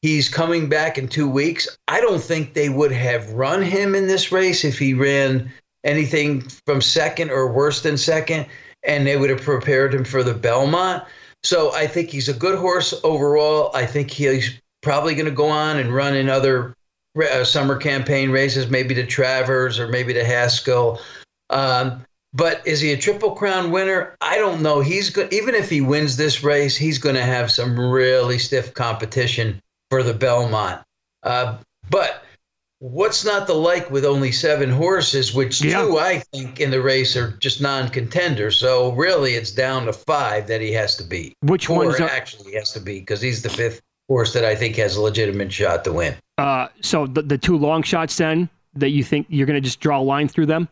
[0.00, 1.68] he's coming back in two weeks.
[1.88, 5.52] I don't think they would have run him in this race if he ran
[5.86, 8.46] anything from second or worse than second
[8.86, 11.04] and they would have prepared him for the Belmont.
[11.42, 13.70] So I think he's a good horse overall.
[13.74, 16.74] I think he's probably going to go on and run in other
[17.16, 21.00] uh, summer campaign races, maybe to Travers or maybe to Haskell.
[21.50, 24.16] Um, but is he a triple crown winner?
[24.20, 24.80] I don't know.
[24.80, 25.32] He's good.
[25.32, 29.60] Even if he wins this race, he's going to have some really stiff competition
[29.90, 30.82] for the Belmont.
[31.22, 31.58] Uh,
[31.88, 32.24] but
[32.78, 35.82] what's not the like with only seven horses, which yeah.
[35.82, 38.56] two I think in the race are just non-contenders.
[38.56, 41.34] So really, it's down to five that he has to beat.
[41.42, 44.54] Which Four ones are- actually has to beat because he's the fifth horse that I
[44.54, 46.14] think has a legitimate shot to win.
[46.38, 49.80] Uh, so the the two long shots then that you think you're going to just
[49.80, 50.68] draw a line through them.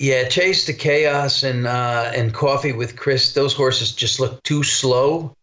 [0.00, 3.34] Yeah, Chase the Chaos and uh, and Coffee with Chris.
[3.34, 5.36] Those horses just look too slow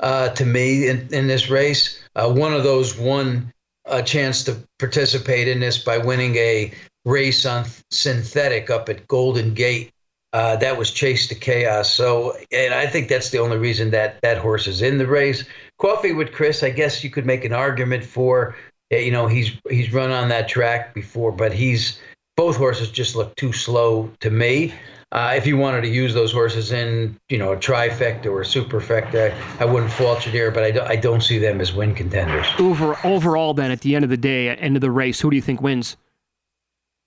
[0.00, 2.02] uh, to me in, in this race.
[2.14, 3.52] Uh, one of those won
[3.86, 6.72] a chance to participate in this by winning a
[7.04, 9.90] race on synthetic up at Golden Gate.
[10.32, 11.92] Uh, that was Chase to Chaos.
[11.92, 15.44] So, and I think that's the only reason that that horse is in the race.
[15.78, 18.56] Coffee with Chris, I guess you could make an argument for.
[18.90, 21.98] You know, he's he's run on that track before, but he's
[22.36, 24.74] both horses just look too slow to me.
[25.14, 28.44] Uh, if you wanted to use those horses in, you know, a trifecta or a
[28.44, 31.94] superfecta, I wouldn't fault you there, but I, do, I don't see them as win
[31.94, 32.46] contenders.
[32.58, 35.30] Over, overall, then, at the end of the day, at end of the race, who
[35.30, 35.96] do you think wins?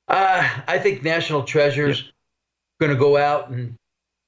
[0.08, 2.14] Uh, I think National Treasure's yep.
[2.80, 3.76] going to go out and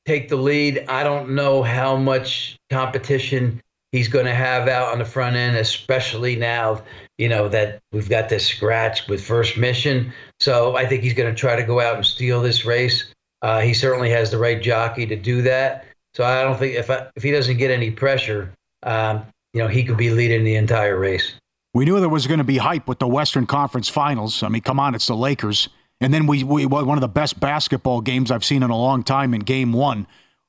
[0.06, 0.84] take the lead.
[0.90, 3.62] I don't know how much competition
[3.94, 6.84] he's going to have out on the front end, especially now,
[7.18, 10.12] you know, that we've got this scratch with first mission.
[10.42, 13.14] So I think he's going to try to go out and steal this race.
[13.42, 15.86] Uh, he certainly has the right jockey to do that.
[16.14, 18.52] So I don't think if I, if he doesn't get any pressure,
[18.84, 21.34] um, you know, he could be leading the entire race.
[21.74, 24.42] We knew there was going to be hype with the Western Conference Finals.
[24.44, 25.70] I mean, come on, it's the Lakers,
[26.02, 29.04] and then we, we one of the best basketball games I've seen in a long
[29.04, 30.08] time in Game One.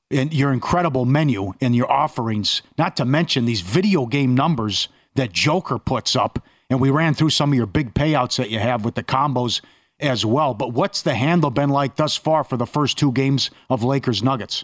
[0.09, 5.31] And your incredible menu and your offerings, not to mention these video game numbers that
[5.31, 6.43] Joker puts up.
[6.69, 9.61] And we ran through some of your big payouts that you have with the combos
[10.01, 10.53] as well.
[10.53, 14.23] But what's the handle been like thus far for the first two games of Lakers
[14.23, 14.63] Nuggets?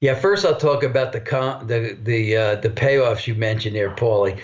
[0.00, 1.20] Yeah, first I'll talk about the
[1.64, 4.38] the the uh, the payoffs you mentioned there, Paulie.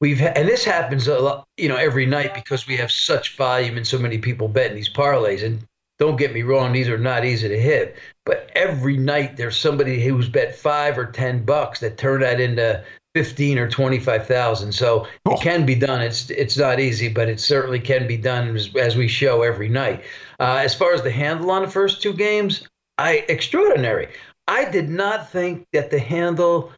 [0.00, 3.76] We've and this happens a lot, you know, every night because we have such volume
[3.76, 5.44] and so many people betting these parlays.
[5.44, 5.64] And
[6.00, 7.96] don't get me wrong, these are not easy to hit.
[8.26, 12.82] But every night there's somebody who's bet five or ten bucks that turn that into
[13.14, 14.72] fifteen or twenty five thousand.
[14.72, 16.00] So it can be done.
[16.02, 19.68] It's it's not easy, but it certainly can be done as, as we show every
[19.68, 20.02] night.
[20.40, 24.08] Uh, as far as the handle on the first two games, I extraordinary.
[24.48, 26.72] I did not think that the handle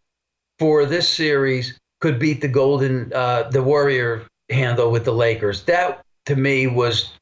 [0.58, 5.62] for this series could beat the Golden, uh, the Warrior handle with the Lakers.
[5.64, 7.12] That to me was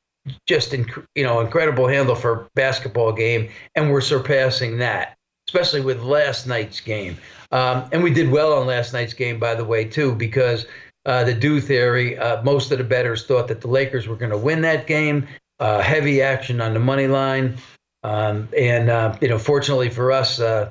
[0.46, 5.16] just inc- you know incredible handle for a basketball game, and we're surpassing that,
[5.54, 7.16] especially with last night's game.
[7.52, 10.66] Um, and we did well on last night's game, by the way, too, because
[11.06, 14.32] uh, the do theory, uh, most of the bettors thought that the Lakers were going
[14.32, 15.28] to win that game.
[15.60, 17.56] Uh, heavy action on the money line,
[18.02, 20.68] um, and uh, you know, fortunately for us, uh,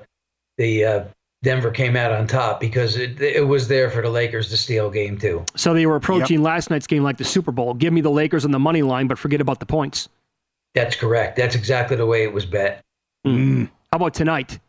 [0.58, 1.04] the uh,
[1.42, 4.90] Denver came out on top because it, it was there for the Lakers to steal
[4.90, 5.46] game two.
[5.56, 6.46] So they were approaching yep.
[6.46, 7.74] last night's game like the Super Bowl.
[7.74, 10.10] Give me the Lakers on the money line, but forget about the points.
[10.76, 11.38] That's correct.
[11.38, 12.82] That's exactly the way it was bet.
[13.26, 13.70] Mm.
[13.94, 14.60] How about tonight?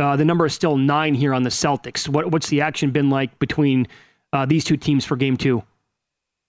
[0.00, 2.08] Uh, the number is still nine here on the Celtics.
[2.08, 3.86] What, what's the action been like between
[4.32, 5.62] uh, these two teams for game two?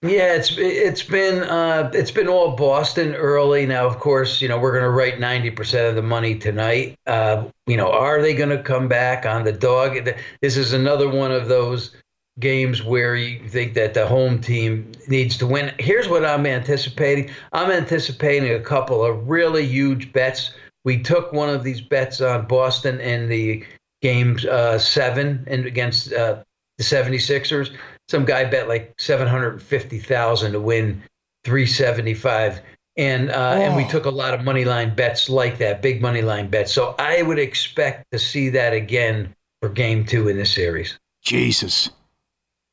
[0.04, 3.68] Yeah, it's it's been uh, it's been all Boston early.
[3.68, 6.98] Now, of course, you know we're going to write ninety percent of the money tonight.
[7.06, 10.10] Uh, you know, are they going to come back on the dog?
[10.42, 11.96] This is another one of those
[12.40, 15.72] games where you think that the home team needs to win.
[15.78, 17.30] Here's what I'm anticipating.
[17.54, 20.52] I'm anticipating a couple of really huge bets.
[20.84, 23.64] We took one of these bets on Boston in the
[24.02, 26.44] game uh, seven and against uh,
[26.78, 27.78] the 76ers
[28.12, 31.02] some guy bet like 750,000 to win
[31.46, 32.62] 375
[32.98, 33.62] and uh, oh.
[33.62, 33.90] and we oh.
[33.90, 36.74] took a lot of money line bets like that, big money line bets.
[36.74, 41.00] So I would expect to see that again for game 2 in this series.
[41.24, 41.90] Jesus.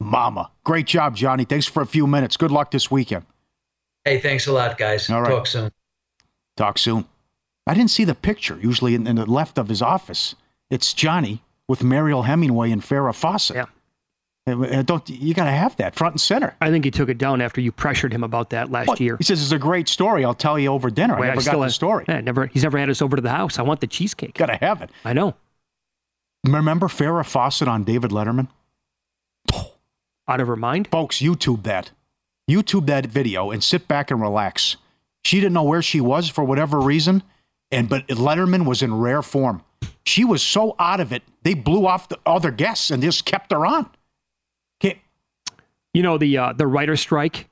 [0.01, 0.51] Mama.
[0.65, 1.45] Great job, Johnny.
[1.45, 2.37] Thanks for a few minutes.
[2.37, 3.25] Good luck this weekend.
[4.05, 5.09] Hey, thanks a lot, guys.
[5.09, 5.31] All right.
[5.31, 5.71] Talk soon.
[6.57, 7.05] Talk soon.
[7.69, 8.59] I didn't see the picture.
[8.61, 10.35] Usually in, in the left of his office,
[10.71, 13.57] it's Johnny with Mariel Hemingway and Farrah Fawcett.
[13.57, 13.67] Yeah.
[14.47, 16.57] Uh, don't you got to have that front and center?
[16.63, 19.01] I think he took it down after you pressured him about that last what?
[19.01, 19.17] year.
[19.19, 20.25] He says it's a great story.
[20.25, 21.15] I'll tell you over dinner.
[21.21, 22.07] Wait, I never I got the story.
[22.09, 22.47] Yeah, never.
[22.47, 23.59] He's never had us over to the house.
[23.59, 24.35] I want the cheesecake.
[24.35, 24.91] Got to have it.
[25.05, 25.35] I know.
[26.47, 28.49] Remember Farrah Fawcett on David Letterman?
[30.27, 31.19] Out of her mind, folks.
[31.19, 31.91] YouTube that.
[32.51, 34.77] YouTube that video and sit back and relax.
[35.25, 37.23] She didn't know where she was for whatever reason,
[37.71, 39.63] and but Letterman was in rare form.
[40.05, 43.53] She was so out of it, they blew off the other guests and just kept
[43.53, 43.89] her on.
[44.81, 45.01] Okay.
[45.93, 47.49] You know the uh, the writer strike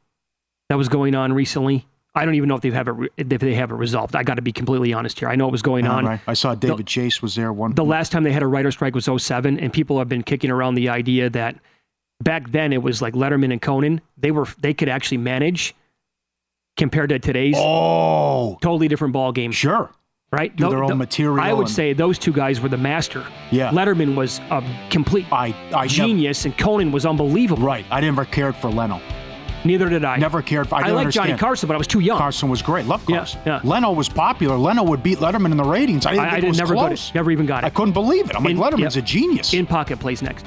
[0.69, 1.87] that was going on recently.
[2.14, 4.17] I don't even know if they have it if they have it resolved.
[4.17, 5.29] I got to be completely honest here.
[5.29, 6.07] I know it was going on.
[6.07, 6.21] Right.
[6.27, 7.75] I saw David the, Chase was there one.
[7.75, 10.51] The last time they had a writer strike was 07, and people have been kicking
[10.51, 11.59] around the idea that
[12.23, 14.01] back then it was like Letterman and Conan.
[14.17, 15.75] They were they could actually manage
[16.79, 17.55] compared to today's.
[17.59, 19.53] Oh, totally different ball game.
[19.53, 19.91] Sure
[20.33, 20.55] right?
[20.55, 21.41] Do their own the, material.
[21.41, 23.24] I would and, say those two guys were the master.
[23.51, 23.70] Yeah.
[23.70, 27.62] Letterman was a complete I, I genius, never, and Conan was unbelievable.
[27.62, 27.85] Right.
[27.91, 29.01] I never cared for Leno.
[29.64, 30.16] Neither did I.
[30.16, 30.77] Never cared for.
[30.77, 32.18] I, I like Johnny Carson, but I was too young.
[32.18, 32.87] Carson was great.
[32.87, 33.41] Love Carson.
[33.45, 33.68] Yeah, yeah.
[33.68, 34.57] Leno was popular.
[34.57, 36.07] Leno would beat Letterman in the ratings.
[36.07, 37.11] I didn't I, think I it was never close.
[37.11, 37.14] It.
[37.16, 37.66] Never even got it.
[37.66, 38.37] I couldn't believe it.
[38.37, 39.55] I'm in, like Letterman's a genius.
[39.55, 40.47] In pocket plays next.